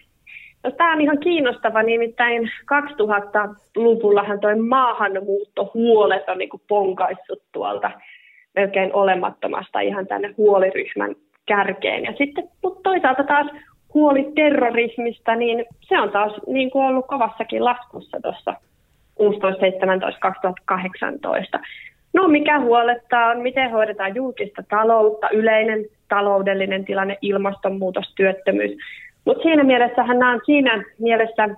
No, 0.65 0.71
tämä 0.71 0.93
on 0.93 1.01
ihan 1.01 1.19
kiinnostava, 1.19 1.83
nimittäin 1.83 2.41
2000-luvullahan 2.43 4.39
tuo 4.39 4.49
maahanmuuttohuolet 4.67 6.29
on 6.29 6.37
niin 6.37 6.49
ponkaissut 6.67 7.41
tuolta 7.51 7.91
melkein 8.55 8.93
olemattomasta 8.93 9.79
ihan 9.79 10.07
tänne 10.07 10.33
huoliryhmän 10.37 11.15
kärkeen. 11.45 12.03
Ja 12.03 12.13
sitten, 12.17 12.49
mutta 12.63 12.79
toisaalta 12.83 13.23
taas 13.23 13.47
huoli 13.93 14.31
terrorismista, 14.35 15.35
niin 15.35 15.65
se 15.81 15.99
on 15.99 16.11
taas 16.11 16.33
niin 16.47 16.71
kuin 16.71 16.85
ollut 16.85 17.07
kovassakin 17.07 17.65
laskussa 17.65 18.17
tuossa 18.21 18.53
16, 19.15 19.59
17, 19.59 20.19
2018. 20.19 21.59
No 22.13 22.27
mikä 22.27 22.59
huolettaa 22.59 23.29
on, 23.29 23.41
miten 23.41 23.71
hoidetaan 23.71 24.15
julkista 24.15 24.63
taloutta, 24.69 25.29
yleinen 25.29 25.85
taloudellinen 26.09 26.85
tilanne, 26.85 27.17
ilmastonmuutos, 27.21 28.13
työttömyys. 28.15 28.71
Mutta 29.25 29.43
siinä 29.43 29.63
mielessähän 29.63 30.19
nämä 30.19 30.31
on 30.31 30.41
siinä 30.45 30.83
mielessä 30.99 31.49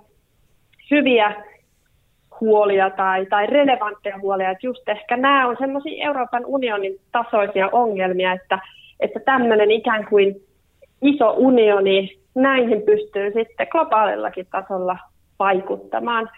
hyviä 0.90 1.34
huolia 2.40 2.90
tai, 2.90 3.26
tai 3.26 3.46
relevantteja 3.46 4.18
huolia, 4.18 4.50
että 4.50 4.66
just 4.66 4.88
ehkä 4.88 5.16
nämä 5.16 5.48
on 5.48 5.56
semmoisia 5.58 6.06
Euroopan 6.06 6.46
unionin 6.46 6.96
tasoisia 7.12 7.68
ongelmia, 7.72 8.32
että, 8.32 8.58
että 9.00 9.20
tämmöinen 9.20 9.70
ikään 9.70 10.06
kuin 10.06 10.36
iso 11.02 11.34
unioni, 11.36 12.18
näihin 12.34 12.82
pystyy 12.82 13.32
sitten 13.32 13.66
globaalillakin 13.70 14.46
tasolla 14.50 14.98
vaikuttamaan, 15.38 16.30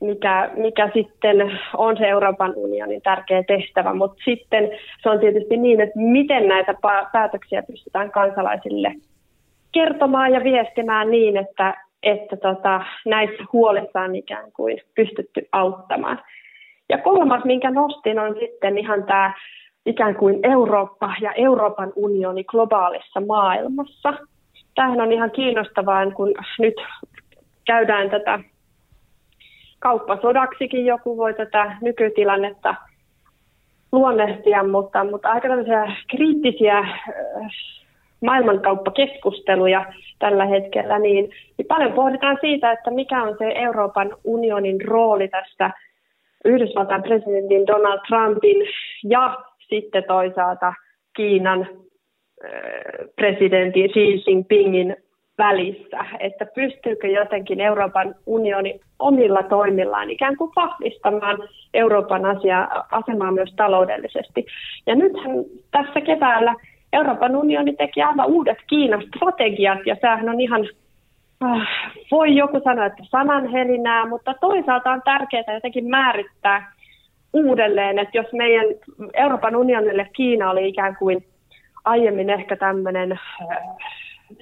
mikä, 0.00 0.50
mikä 0.56 0.90
sitten 0.94 1.36
on 1.76 1.96
se 1.96 2.08
Euroopan 2.08 2.52
unionin 2.56 3.02
tärkeä 3.02 3.42
tehtävä, 3.42 3.94
mutta 3.94 4.22
sitten 4.24 4.70
se 5.02 5.10
on 5.10 5.20
tietysti 5.20 5.56
niin, 5.56 5.80
että 5.80 5.98
miten 5.98 6.48
näitä 6.48 6.74
päätöksiä 7.12 7.62
pystytään 7.62 8.10
kansalaisille 8.10 8.94
kertomaan 9.72 10.32
ja 10.32 10.44
viestimään 10.44 11.10
niin, 11.10 11.36
että, 11.36 11.74
että 12.02 12.36
tota, 12.36 12.84
näissä 13.06 13.44
huolissa 13.52 14.00
on 14.00 14.16
ikään 14.16 14.52
kuin 14.52 14.78
pystytty 14.94 15.48
auttamaan. 15.52 16.22
Ja 16.88 16.98
kolmas, 16.98 17.44
minkä 17.44 17.70
nostin, 17.70 18.18
on 18.18 18.36
sitten 18.40 18.78
ihan 18.78 19.04
tämä 19.04 19.34
ikään 19.86 20.14
kuin 20.14 20.38
Eurooppa 20.42 21.14
ja 21.20 21.32
Euroopan 21.32 21.92
unioni 21.96 22.44
globaalissa 22.44 23.20
maailmassa. 23.20 24.14
Tämähän 24.74 25.00
on 25.00 25.12
ihan 25.12 25.30
kiinnostavaa, 25.30 26.10
kun 26.10 26.34
nyt 26.58 26.74
käydään 27.66 28.10
tätä 28.10 28.38
kauppasodaksikin 29.78 30.86
joku 30.86 31.16
voi 31.16 31.34
tätä 31.34 31.76
nykytilannetta 31.80 32.74
luonnehtia, 33.92 34.64
mutta, 34.64 35.04
mutta 35.04 35.28
aika 35.28 35.48
kriittisiä 36.10 36.88
maailmankauppakeskusteluja 38.22 39.84
tällä 40.18 40.46
hetkellä, 40.46 40.98
niin, 40.98 41.30
niin 41.58 41.66
paljon 41.68 41.92
pohditaan 41.92 42.38
siitä, 42.40 42.72
että 42.72 42.90
mikä 42.90 43.22
on 43.22 43.36
se 43.38 43.52
Euroopan 43.54 44.16
unionin 44.24 44.80
rooli 44.84 45.28
tässä 45.28 45.70
Yhdysvaltain 46.44 47.02
presidentin 47.02 47.66
Donald 47.66 48.00
Trumpin 48.08 48.56
ja 49.08 49.38
sitten 49.68 50.04
toisaalta 50.04 50.74
Kiinan 51.16 51.68
presidentin 53.16 53.90
Xi 53.90 54.22
Jinpingin 54.26 54.96
välissä, 55.38 55.98
että 56.20 56.46
pystyykö 56.54 57.08
jotenkin 57.08 57.60
Euroopan 57.60 58.14
unioni 58.26 58.80
omilla 58.98 59.42
toimillaan 59.42 60.10
ikään 60.10 60.36
kuin 60.36 60.50
vahvistamaan 60.56 61.38
Euroopan 61.74 62.24
asia, 62.24 62.68
asemaa 62.90 63.32
myös 63.32 63.54
taloudellisesti. 63.56 64.46
Ja 64.86 64.94
nythän 64.94 65.30
tässä 65.70 66.00
keväällä 66.00 66.54
Euroopan 66.92 67.36
unioni 67.36 67.76
teki 67.76 68.02
aivan 68.02 68.26
uudet 68.26 68.58
Kiinan 68.66 69.02
strategiat 69.02 69.86
ja 69.86 69.96
sehän 70.00 70.28
on 70.28 70.40
ihan, 70.40 70.68
äh, 71.44 71.68
voi 72.10 72.36
joku 72.36 72.60
sanoa, 72.64 72.86
että 72.86 73.02
sananhelinää, 73.10 74.06
mutta 74.06 74.34
toisaalta 74.40 74.90
on 74.90 75.02
tärkeää 75.04 75.54
jotenkin 75.54 75.88
määrittää 75.88 76.72
uudelleen, 77.32 77.98
että 77.98 78.18
jos 78.18 78.32
meidän 78.32 78.66
Euroopan 79.14 79.56
unionille 79.56 80.08
Kiina 80.12 80.50
oli 80.50 80.68
ikään 80.68 80.96
kuin 80.96 81.24
aiemmin 81.84 82.30
ehkä 82.30 82.56
tämmöinen 82.56 83.12
äh, 83.12 83.18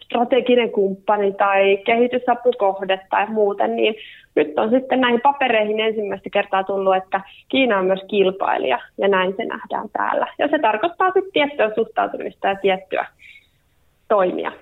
strateginen 0.05 0.71
kumppani 0.71 1.33
tai 1.33 1.77
kehitysapukohde 1.77 3.01
tai 3.11 3.27
muuten, 3.27 3.77
niin 3.77 3.95
nyt 4.37 4.59
on 4.59 4.71
sitten 4.71 5.01
näihin 5.01 5.21
papereihin 5.21 5.81
ensimmäistä 5.81 6.31
kertaa 6.31 6.65
tullut, 6.65 6.97
että 6.97 7.21
Kiina 7.49 7.79
on 7.79 7.85
myös 7.85 8.01
kilpailija 8.09 8.79
ja 8.99 9.09
näin 9.09 9.35
se 9.37 9.45
nähdään 9.45 9.89
täällä. 9.93 10.27
Ja 10.39 10.49
se 10.49 10.59
tarkoittaa 10.59 11.13
sitten 11.13 11.33
tiettyä 11.33 11.71
suhtautumista 11.75 12.49
ja 12.49 12.55
tiettyä 12.55 13.07
toimia. 14.09 14.53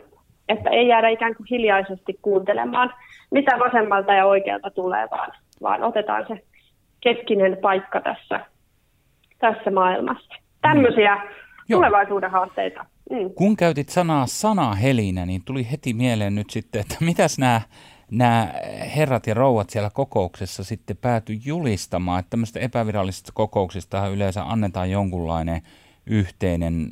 Että 0.48 0.70
ei 0.70 0.88
jäädä 0.88 1.08
ikään 1.08 1.34
kuin 1.34 1.46
hiljaisesti 1.50 2.18
kuuntelemaan, 2.22 2.94
mitä 3.30 3.58
vasemmalta 3.58 4.12
ja 4.12 4.26
oikealta 4.26 4.70
tulee, 4.70 5.08
vaan, 5.10 5.32
vaan 5.62 5.82
otetaan 5.82 6.24
se 6.28 6.42
keskinen 7.00 7.56
paikka 7.56 8.00
tässä, 8.00 8.40
tässä 9.38 9.70
maailmassa. 9.70 10.34
Tämmöisiä 10.62 11.18
Joo. 11.68 11.78
tulevaisuuden 11.78 12.30
haasteita. 12.30 12.84
Mm. 13.10 13.30
Kun 13.34 13.56
käytit 13.56 13.88
sanaa 13.88 14.26
sanahelinä, 14.26 15.26
niin 15.26 15.42
tuli 15.44 15.70
heti 15.70 15.94
mieleen 15.94 16.34
nyt 16.34 16.50
sitten, 16.50 16.80
että 16.80 16.96
mitäs 17.00 17.38
nämä 17.38 17.60
nämä 18.10 18.54
herrat 18.96 19.26
ja 19.26 19.34
rouvat 19.34 19.70
siellä 19.70 19.90
kokouksessa 19.90 20.64
sitten 20.64 20.96
pääty 20.96 21.38
julistamaan, 21.44 22.20
että 22.20 22.30
tämmöistä 22.30 22.60
epävirallisista 22.60 23.32
kokouksista 23.34 24.08
yleensä 24.08 24.44
annetaan 24.44 24.90
jonkunlainen 24.90 25.62
yhteinen 26.06 26.90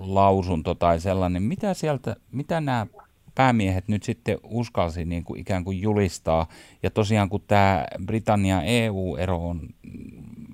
lausunto 0.00 0.74
tai 0.74 1.00
sellainen. 1.00 1.42
Mitä 1.42 1.74
sieltä, 1.74 2.16
mitä 2.32 2.60
nämä 2.60 2.86
päämiehet 3.34 3.88
nyt 3.88 4.02
sitten 4.02 4.38
uskalsi 4.44 5.04
niin 5.04 5.24
kuin 5.24 5.40
ikään 5.40 5.64
kuin 5.64 5.80
julistaa. 5.80 6.48
Ja 6.82 6.90
tosiaan 6.90 7.28
kun 7.28 7.44
tämä 7.46 7.84
Britannia 8.06 8.62
EU-ero 8.62 9.48
on 9.48 9.68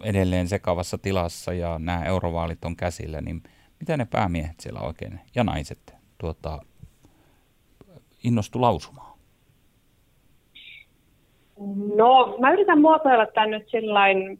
edelleen 0.03 0.49
sekavassa 0.49 0.99
tilassa 0.99 1.53
ja 1.53 1.79
nämä 1.79 2.05
eurovaalit 2.05 2.65
on 2.65 2.77
käsillä, 2.77 3.21
niin 3.21 3.43
mitä 3.81 3.97
ne 3.97 4.07
päämiehet 4.11 4.61
siellä 4.61 4.81
oikein 4.81 5.21
ja 5.35 5.45
naiset 5.45 5.95
tuota, 6.19 6.59
innostu 8.25 8.61
lausumaan? 8.61 9.17
No, 11.97 12.37
mä 12.41 12.53
yritän 12.53 12.81
muotoilla 12.81 13.27
tämän 13.27 13.51
nyt 13.51 13.69
sillain 13.69 14.39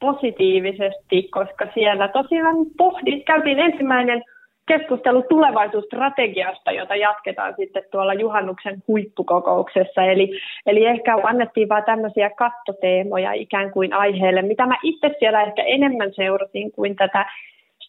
positiivisesti, 0.00 1.22
koska 1.22 1.66
siellä 1.74 2.08
tosiaan 2.08 2.56
pohdit, 2.76 3.24
käytiin 3.24 3.58
ensimmäinen 3.58 4.22
keskustelu 4.66 5.22
tulevaisuusstrategiasta, 5.22 6.72
jota 6.72 6.96
jatketaan 6.96 7.54
sitten 7.56 7.82
tuolla 7.90 8.14
juhannuksen 8.14 8.82
huippukokouksessa. 8.88 10.02
Eli, 10.02 10.40
eli 10.66 10.86
ehkä 10.86 11.16
annettiin 11.22 11.68
vain 11.68 11.84
tämmöisiä 11.84 12.30
kattoteemoja 12.30 13.32
ikään 13.32 13.70
kuin 13.70 13.92
aiheelle, 13.92 14.42
mitä 14.42 14.66
mä 14.66 14.76
itse 14.82 15.10
siellä 15.18 15.42
ehkä 15.42 15.62
enemmän 15.62 16.12
seurasin 16.14 16.72
kuin 16.72 16.96
tätä 16.96 17.26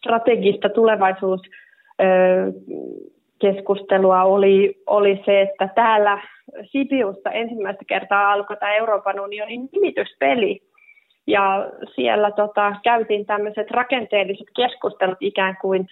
strategista 0.08 0.68
tulevaisuus 0.68 1.40
keskustelua 3.38 4.22
oli, 4.22 4.82
oli 4.86 5.22
se, 5.24 5.40
että 5.40 5.68
täällä 5.74 6.22
Sibiusta 6.62 7.30
ensimmäistä 7.30 7.84
kertaa 7.86 8.32
alkoi 8.32 8.56
tämä 8.56 8.74
Euroopan 8.74 9.20
unionin 9.20 9.68
nimityspeli. 9.72 10.60
Ja 11.26 11.70
siellä 11.94 12.30
tota, 12.30 12.76
käytiin 12.84 13.26
tämmöiset 13.26 13.70
rakenteelliset 13.70 14.46
keskustelut 14.56 15.18
ikään 15.20 15.56
kuin 15.60 15.88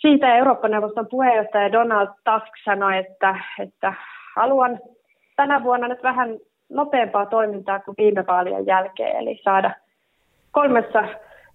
siitä 0.00 0.36
Euroopan 0.36 0.70
neuvoston 0.70 1.06
puheenjohtaja 1.10 1.72
Donald 1.72 2.08
Tusk 2.08 2.52
sanoi, 2.64 2.98
että, 2.98 3.34
että 3.58 3.92
haluan 4.36 4.80
tänä 5.36 5.62
vuonna 5.62 5.88
nyt 5.88 6.02
vähän 6.02 6.38
nopeampaa 6.68 7.26
toimintaa 7.26 7.80
kuin 7.80 7.94
viime 7.98 8.24
vaalien 8.26 8.66
jälkeen, 8.66 9.16
eli 9.16 9.40
saada 9.44 9.70
kolmessa 10.50 11.04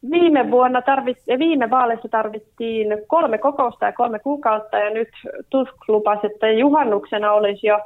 Viime 0.10 0.52
vuonna 0.52 0.82
tarvittiin, 0.82 1.39
viime 1.39 1.70
vaaleissa 1.70 2.08
tarvittiin 2.10 2.88
kolme 3.08 3.38
kokousta 3.38 3.86
ja 3.86 3.91
kolme 3.91 4.20
kuukautta 4.20 4.78
ja 4.78 4.89
nyt 4.89 5.10
Tusk 5.49 5.76
lupasi, 5.88 6.28
että 6.28 6.52
juhannuksena 6.52 7.32
olisi 7.32 7.68
jo, 7.68 7.80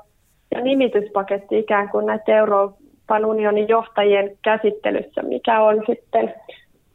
nimityspaketti 0.62 1.60
ikään 1.60 1.90
kuin 1.90 2.06
näiden 2.06 2.36
Euroopan 2.36 3.26
unionin 3.26 3.68
johtajien 3.68 4.38
käsittelyssä, 4.42 5.22
mikä 5.22 5.62
on 5.62 5.84
sitten 5.86 6.34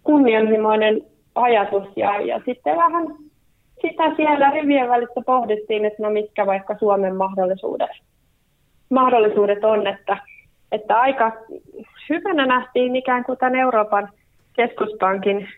kunnianhimoinen 0.03 1.03
ajatus. 1.35 1.89
Ja, 1.97 2.21
ja 2.21 2.41
sitten 2.45 2.77
vähän 2.77 3.07
sitä 3.81 4.15
siellä 4.17 4.51
rivien 4.51 4.89
välissä 4.89 5.21
pohdittiin, 5.27 5.85
että 5.85 6.03
no 6.03 6.11
mitkä 6.11 6.47
vaikka 6.47 6.77
Suomen 6.79 7.17
mahdollisuudet, 7.17 7.91
mahdollisuudet 8.91 9.65
on, 9.65 9.87
että, 9.87 10.17
että 10.73 11.01
aika 11.01 11.33
hyvänä 12.09 12.47
nähtiin 12.47 12.97
ikään 12.97 13.25
kuin 13.25 13.39
tämän 13.39 13.55
Euroopan 13.55 14.09
keskuspankin 14.61 15.49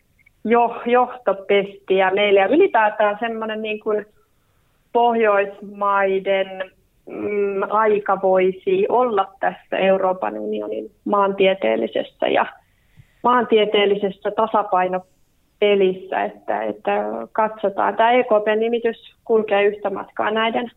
jo, 0.45 0.83
johtopesti 0.87 1.97
ja 1.97 2.11
meillä 2.15 2.41
ja 2.41 2.47
ylipäätään 2.47 3.17
semmoinen 3.21 3.63
niin 3.63 3.81
kuin 3.81 4.07
Pohjoismaiden 4.93 6.71
mm, 7.07 7.63
aika 7.71 8.23
voisi 8.23 8.87
olla 8.89 9.33
tässä 9.41 9.77
Euroopan 9.77 10.39
unionin 10.39 10.91
maantieteellisessä 11.05 12.29
ja 12.29 12.47
maantieteellisessä 13.23 14.31
tasapainopelissä, 14.31 16.25
että, 16.25 16.63
että 16.63 16.93
katsotaan. 17.33 17.97
Tämä 17.97 18.13
EKP-nimitys 18.13 19.15
kulkee 19.25 19.65
yhtä 19.65 19.91
matkaa 19.91 20.31
näiden, 20.31 20.71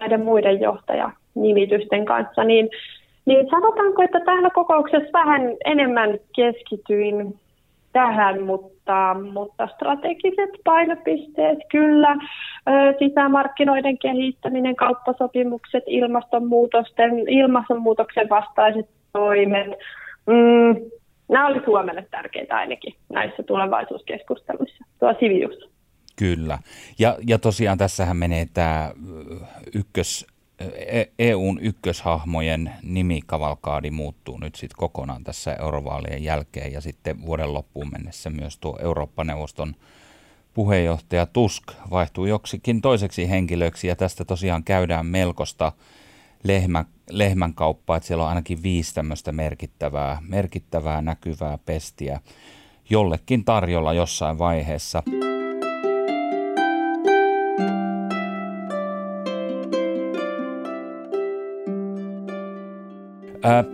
näiden 0.00 0.24
muiden 0.24 0.60
johtajanimitysten 0.60 2.04
kanssa, 2.04 2.44
niin, 2.44 2.68
niin 3.26 3.50
sanotaanko, 3.50 4.02
että 4.02 4.20
täällä 4.20 4.50
kokouksessa 4.50 5.12
vähän 5.12 5.42
enemmän 5.64 6.18
keskityin 6.36 7.34
tähän, 7.92 8.42
mutta, 8.42 9.16
mutta 9.32 9.68
strategiset 9.74 10.50
painopisteet 10.64 11.58
kyllä, 11.70 12.16
sisämarkkinoiden 12.98 13.98
kehittäminen, 13.98 14.76
kauppasopimukset, 14.76 15.84
ilmastonmuutosten, 15.86 17.28
ilmastonmuutoksen 17.28 18.28
vastaiset 18.28 18.86
toimet, 19.12 19.66
mm, 20.26 20.90
nämä 21.28 21.46
oli 21.46 21.60
Suomelle 21.64 22.06
tärkeitä 22.10 22.56
ainakin 22.56 22.94
näissä 23.08 23.42
tulevaisuuskeskusteluissa 23.42 24.84
tuo 24.98 25.14
Sivius. 25.20 25.70
Kyllä. 26.18 26.58
Ja, 26.98 27.16
ja 27.26 27.38
tosiaan 27.38 27.78
tässähän 27.78 28.16
menee 28.16 28.46
tämä 28.54 28.90
ykkös 29.74 30.26
EUn 31.18 31.58
e 31.58 31.62
ykköshahmojen 31.62 32.72
nimikavalkaadi 32.82 33.90
muuttuu 33.90 34.38
nyt 34.38 34.54
sitten 34.54 34.78
kokonaan 34.78 35.24
tässä 35.24 35.54
eurovaalien 35.54 36.24
jälkeen 36.24 36.72
ja 36.72 36.80
sitten 36.80 37.26
vuoden 37.26 37.54
loppuun 37.54 37.90
mennessä 37.92 38.30
myös 38.30 38.58
tuo 38.58 38.78
Eurooppa-neuvoston 38.82 39.74
puheenjohtaja 40.54 41.26
Tusk 41.26 41.64
vaihtuu 41.90 42.26
joksikin 42.26 42.80
toiseksi 42.80 43.30
henkilöksi 43.30 43.88
ja 43.88 43.96
tästä 43.96 44.24
tosiaan 44.24 44.64
käydään 44.64 45.06
melkoista 45.06 45.72
lehmä, 46.42 46.84
lehmän 47.10 47.54
kauppaa, 47.54 47.96
että 47.96 48.06
siellä 48.06 48.24
on 48.24 48.28
ainakin 48.28 48.62
viisi 48.62 48.94
tämmöistä 48.94 49.32
merkittävää, 49.32 50.18
merkittävää 50.28 51.02
näkyvää 51.02 51.58
pestiä 51.66 52.20
jollekin 52.90 53.44
tarjolla 53.44 53.92
jossain 53.92 54.38
vaiheessa. 54.38 55.02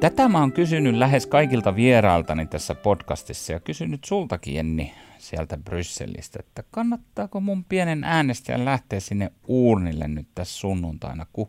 Tätä 0.00 0.28
mä 0.28 0.40
oon 0.40 0.52
kysynyt 0.52 0.94
lähes 0.94 1.26
kaikilta 1.26 1.76
vierailtani 1.76 2.46
tässä 2.46 2.74
podcastissa 2.74 3.52
ja 3.52 3.60
kysynyt 3.60 4.04
sultakin 4.04 4.54
Jenni 4.54 4.92
sieltä 5.18 5.56
Brysselistä, 5.64 6.38
että 6.40 6.62
kannattaako 6.70 7.40
mun 7.40 7.64
pienen 7.64 8.04
äänestäjän 8.04 8.64
lähteä 8.64 9.00
sinne 9.00 9.30
uurnille 9.48 10.08
nyt 10.08 10.26
tässä 10.34 10.60
sunnuntaina, 10.60 11.26
kun 11.32 11.48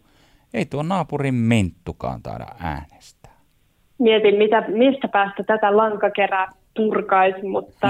ei 0.53 0.65
tuo 0.65 0.83
naapurin 0.83 1.33
Minttukaan 1.33 2.23
taida 2.23 2.45
äänestää. 2.59 3.37
Mietin, 3.99 4.35
mitä, 4.35 4.61
mistä 4.67 5.07
päästä 5.07 5.43
tätä 5.43 5.77
lankakerää 5.77 6.47
purkaisi, 6.75 7.43
mutta 7.43 7.87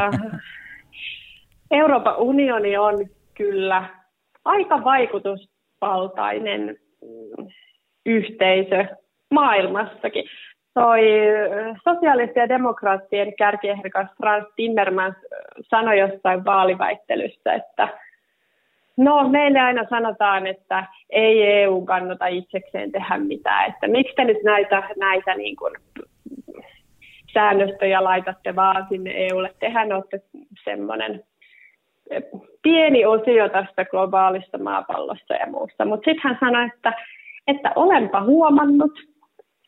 Euroopan 1.81 2.17
unioni 2.17 2.77
on 2.77 2.95
kyllä 3.33 3.89
aika 4.45 4.83
vaikutusvaltainen 4.83 6.77
yhteisö 8.05 8.85
maailmassakin. 9.33 10.23
Toi 10.73 11.01
sosiaalisten 11.83 12.41
ja 12.41 12.49
demokraattien 12.49 13.35
kärkiehdokas 13.35 14.07
Frans 14.17 14.45
Timmermans 14.55 15.15
sanoi 15.61 15.99
jossain 15.99 16.45
vaaliväittelyssä, 16.45 17.53
että 17.53 17.87
no 18.97 19.29
meille 19.29 19.59
aina 19.59 19.85
sanotaan, 19.89 20.47
että 20.47 20.85
ei 21.09 21.43
EU 21.43 21.85
kannata 21.85 22.27
itsekseen 22.27 22.91
tehdä 22.91 23.17
mitään, 23.17 23.69
että 23.69 23.87
miksi 23.87 24.15
te 24.15 24.23
nyt 24.23 24.43
näitä, 24.43 24.83
näitä 24.99 25.35
niin 25.35 25.55
kuin 25.55 25.73
säännöstöjä 27.33 28.03
laitatte 28.03 28.55
vaan 28.55 28.85
sinne 28.89 29.11
EUlle, 29.15 29.53
tehän 29.59 29.93
olette 29.93 30.21
semmoinen 30.63 31.23
pieni 32.61 33.05
osio 33.05 33.49
tästä 33.49 33.85
globaalista 33.85 34.57
maapallosta 34.57 35.33
ja 35.33 35.47
muusta. 35.51 35.85
Mutta 35.85 36.05
sitten 36.05 36.21
hän 36.23 36.37
sanoi, 36.39 36.65
että, 36.65 36.93
että 37.47 37.71
olenpa 37.75 38.21
huomannut, 38.21 38.91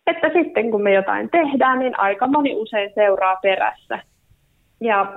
että 0.10 0.30
sitten 0.34 0.72
kun 0.72 0.84
me 0.84 0.94
jotain 0.94 1.30
tehdään, 1.30 1.80
niin 1.80 2.00
aika 2.00 2.28
moni 2.28 2.56
usein 2.56 2.92
seuraa 2.96 3.36
perässä. 3.42 4.00
Ja, 4.82 5.14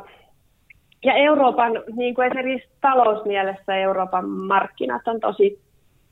ja 1.04 1.14
Euroopan, 1.14 1.72
niin 1.96 2.14
kuin 2.14 2.26
esimerkiksi 2.26 2.68
talousmielessä 2.80 3.76
Euroopan 3.76 4.28
markkinat 4.28 5.08
on 5.08 5.20
tosi 5.20 5.60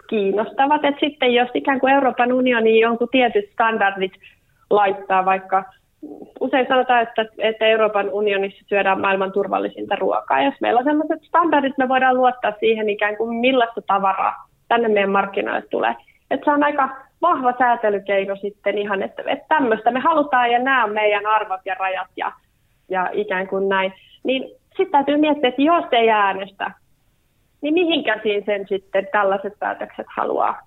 kiinnostavat. 0.09 0.85
Et 0.85 0.95
sitten 1.01 1.35
jos 1.35 1.49
ikään 1.55 1.81
kuin 1.81 1.93
Euroopan 1.93 2.33
unioni 2.33 2.81
jonkun 2.81 3.09
tietyt 3.11 3.51
standardit 3.53 4.13
laittaa, 4.71 5.25
vaikka 5.25 5.65
usein 6.41 6.67
sanotaan, 6.69 7.03
että, 7.03 7.27
että 7.39 7.67
Euroopan 7.67 8.11
unionissa 8.11 8.65
syödään 8.69 9.01
maailman 9.01 9.33
turvallisinta 9.33 9.97
ruokaa. 9.97 10.43
Jos 10.43 10.55
meillä 10.61 10.79
on 10.79 10.85
sellaiset 10.85 11.23
standardit, 11.23 11.79
me 11.79 11.89
voidaan 11.89 12.17
luottaa 12.17 12.53
siihen 12.61 12.89
ikään 12.89 13.17
kuin 13.17 13.37
millaista 13.37 13.83
tavaraa 13.87 14.49
tänne 14.69 14.89
meidän 14.89 15.11
markkinoille 15.11 15.63
tulee. 15.71 15.95
Että 16.31 16.45
se 16.45 16.51
on 16.51 16.63
aika 16.63 16.89
vahva 17.23 17.55
säätelykeino 17.59 18.37
sitten 18.37 18.79
ihan, 18.79 19.03
että, 19.03 19.23
että 19.27 19.45
tämmöistä 19.49 19.91
me 19.91 20.01
halutaan 20.01 20.51
ja 20.51 20.59
nämä 20.59 20.85
on 20.85 20.93
meidän 20.93 21.27
arvot 21.27 21.61
ja 21.65 21.75
rajat 21.75 22.09
ja, 22.17 22.33
ja 22.89 23.11
ikään 23.13 23.49
kuin 23.49 23.69
näin. 23.69 23.93
Niin 24.25 24.43
sitten 24.67 24.91
täytyy 24.91 25.17
miettiä, 25.17 25.49
että 25.49 25.63
jos 25.63 25.85
ei 25.93 26.11
äänestä, 26.11 26.71
niin 27.61 27.75
mihin 27.75 28.05
käsiin 28.05 28.45
sen 28.45 28.67
sitten 28.69 29.09
tällaiset 29.13 29.53
päätökset 29.59 30.07
haluaa 30.17 30.61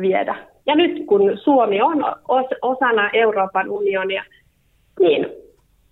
viedä. 0.00 0.34
Ja 0.66 0.74
nyt 0.74 1.06
kun 1.06 1.38
Suomi 1.38 1.82
on 1.82 2.04
osana 2.62 3.10
Euroopan 3.12 3.70
unionia, 3.70 4.24
niin 5.00 5.26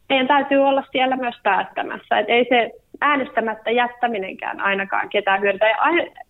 meidän 0.08 0.28
täytyy 0.28 0.58
olla 0.58 0.84
siellä 0.92 1.16
myös 1.16 1.34
päättämässä. 1.42 2.18
Et 2.18 2.28
ei 2.28 2.46
se 2.48 2.70
äänestämättä 3.00 3.70
jättäminenkään 3.70 4.60
ainakaan 4.60 5.08
ketään 5.08 5.40
hyödytä. 5.40 5.66
Ja 5.66 5.76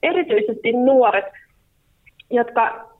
erityisesti 0.02 0.72
nuoret, 0.72 1.24
jotka 2.30 2.90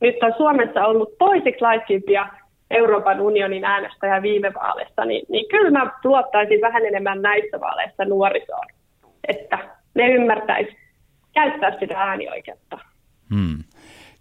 nyt 0.00 0.22
on 0.22 0.32
Suomessa 0.36 0.86
ollut 0.86 1.18
toisiksi 1.18 1.60
laittimpia 1.60 2.28
Euroopan 2.70 3.20
unionin 3.20 3.64
äänestäjä 3.64 4.22
viime 4.22 4.54
vaaleissa, 4.54 5.04
niin, 5.04 5.26
niin 5.28 5.48
kyllä 5.48 5.70
mä 5.70 5.92
luottaisin 6.04 6.60
vähän 6.60 6.86
enemmän 6.86 7.22
näissä 7.22 7.60
vaaleissa 7.60 8.04
nuorisoon, 8.04 8.66
että 9.28 9.58
ne 9.94 10.08
ymmärtäisi 10.08 10.76
käyttää 11.34 11.78
sitä 11.80 11.98
äänioikeutta. 11.98 12.78
Hmm. 13.34 13.64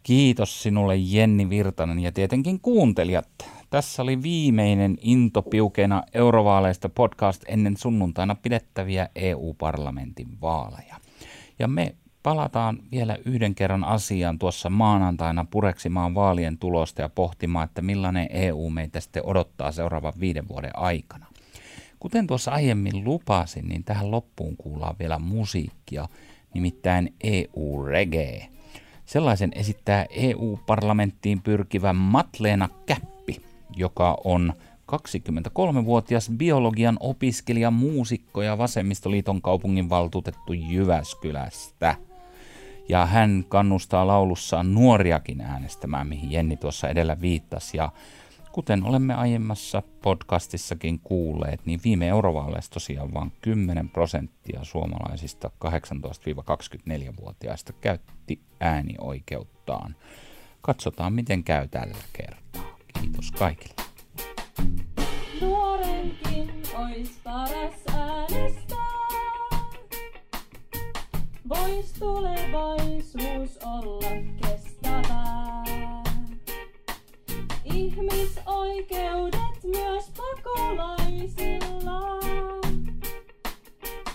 Kiitos 0.04 0.64
sinulle 0.64 0.96
Jenni 0.96 1.50
Virtanen 1.50 2.00
ja 2.00 2.12
tietenkin 2.12 2.60
kuuntelijat. 2.62 3.28
Tässä 3.70 4.02
oli 4.02 4.24
viimeinen 4.24 4.98
intopiukeena 5.02 6.04
eurovaaleista 6.14 6.90
podcast 6.90 7.44
ennen 7.48 7.78
sunnuntaina 7.78 8.36
pidettäviä 8.36 9.10
EU-parlamentin 9.16 10.28
vaaleja. 10.42 10.96
Ja 11.60 11.68
me 11.68 11.96
palataan 12.30 12.80
vielä 12.92 13.18
yhden 13.26 13.56
kerran 13.56 13.84
asiaan 13.84 14.40
tuossa 14.40 14.70
maanantaina 14.70 15.46
pureksimaan 15.52 16.16
vaalien 16.16 16.58
tulosta 16.58 17.02
ja 17.02 17.10
pohtimaan, 17.10 17.66
että 17.66 17.82
millainen 17.82 18.28
EU 18.32 18.70
meitä 18.70 19.00
sitten 19.00 19.26
odottaa 19.26 19.72
seuraavan 19.72 20.14
viiden 20.20 20.48
vuoden 20.48 20.80
aikana. 20.80 21.26
Kuten 22.00 22.28
tuossa 22.28 22.52
aiemmin 22.52 23.04
lupasin, 23.04 23.70
niin 23.70 23.84
tähän 23.84 24.12
loppuun 24.12 24.58
kuullaan 24.58 24.96
vielä 25.00 25.20
musiikkia, 25.20 26.08
nimittäin 26.54 27.14
EU-reggae. 27.24 28.48
Sellaisen 29.06 29.52
esittää 29.56 30.06
EU-parlamenttiin 30.10 31.42
pyrkivä 31.42 31.94
Matleena 31.94 32.70
Käppi, 32.86 33.42
joka 33.76 34.18
on 34.24 34.54
23-vuotias 34.92 36.32
biologian 36.38 36.98
opiskelija, 37.00 37.72
muusikko 37.72 38.42
ja 38.42 38.58
Vasemmistoliiton 38.58 39.42
kaupungin 39.42 39.90
valtuutettu 39.90 40.54
Jyväskylästä. 40.54 42.09
Ja 42.90 43.06
hän 43.06 43.46
kannustaa 43.50 44.08
laulussaan 44.08 44.74
nuoriakin 44.74 45.42
äänestämään, 45.42 46.08
mihin 46.08 46.32
Jenni 46.32 46.58
tuossa 46.58 46.90
edellä 46.90 47.22
viittasi. 47.22 47.78
Ja 47.78 47.92
kuten 48.52 48.84
olemme 48.84 49.14
aiemmassa 49.14 49.84
podcastissakin 50.02 51.00
kuulleet, 51.00 51.66
niin 51.66 51.80
viime 51.84 52.08
eurovaaleissa 52.08 52.72
tosiaan 52.72 53.14
vain 53.14 53.32
10 53.42 53.90
prosenttia 53.90 54.60
suomalaisista 54.64 55.52
18-24-vuotiaista 55.66 57.74
käytti 57.74 58.42
äänioikeuttaan. 58.60 59.96
Katsotaan, 60.62 61.14
miten 61.14 61.44
käy 61.44 61.68
tällä 61.68 61.98
kertaa. 62.14 62.78
Kiitos 63.02 63.32
kaikille. 63.32 63.74
Nuorenkin 65.42 66.52
ois 66.78 67.20
paras 67.24 67.74
äänestää. 67.94 68.99
Vois 71.50 71.92
tulevaisuus 72.00 73.58
olla 73.66 74.10
kestävää. 74.42 75.64
Ihmisoikeudet 77.66 79.64
myös 79.64 80.12
pakolaisilla. 80.18 82.20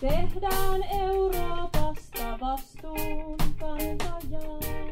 Tehdään 0.01 0.83
Euroopasta 0.83 2.39
vastuunkantajaa. 2.41 4.84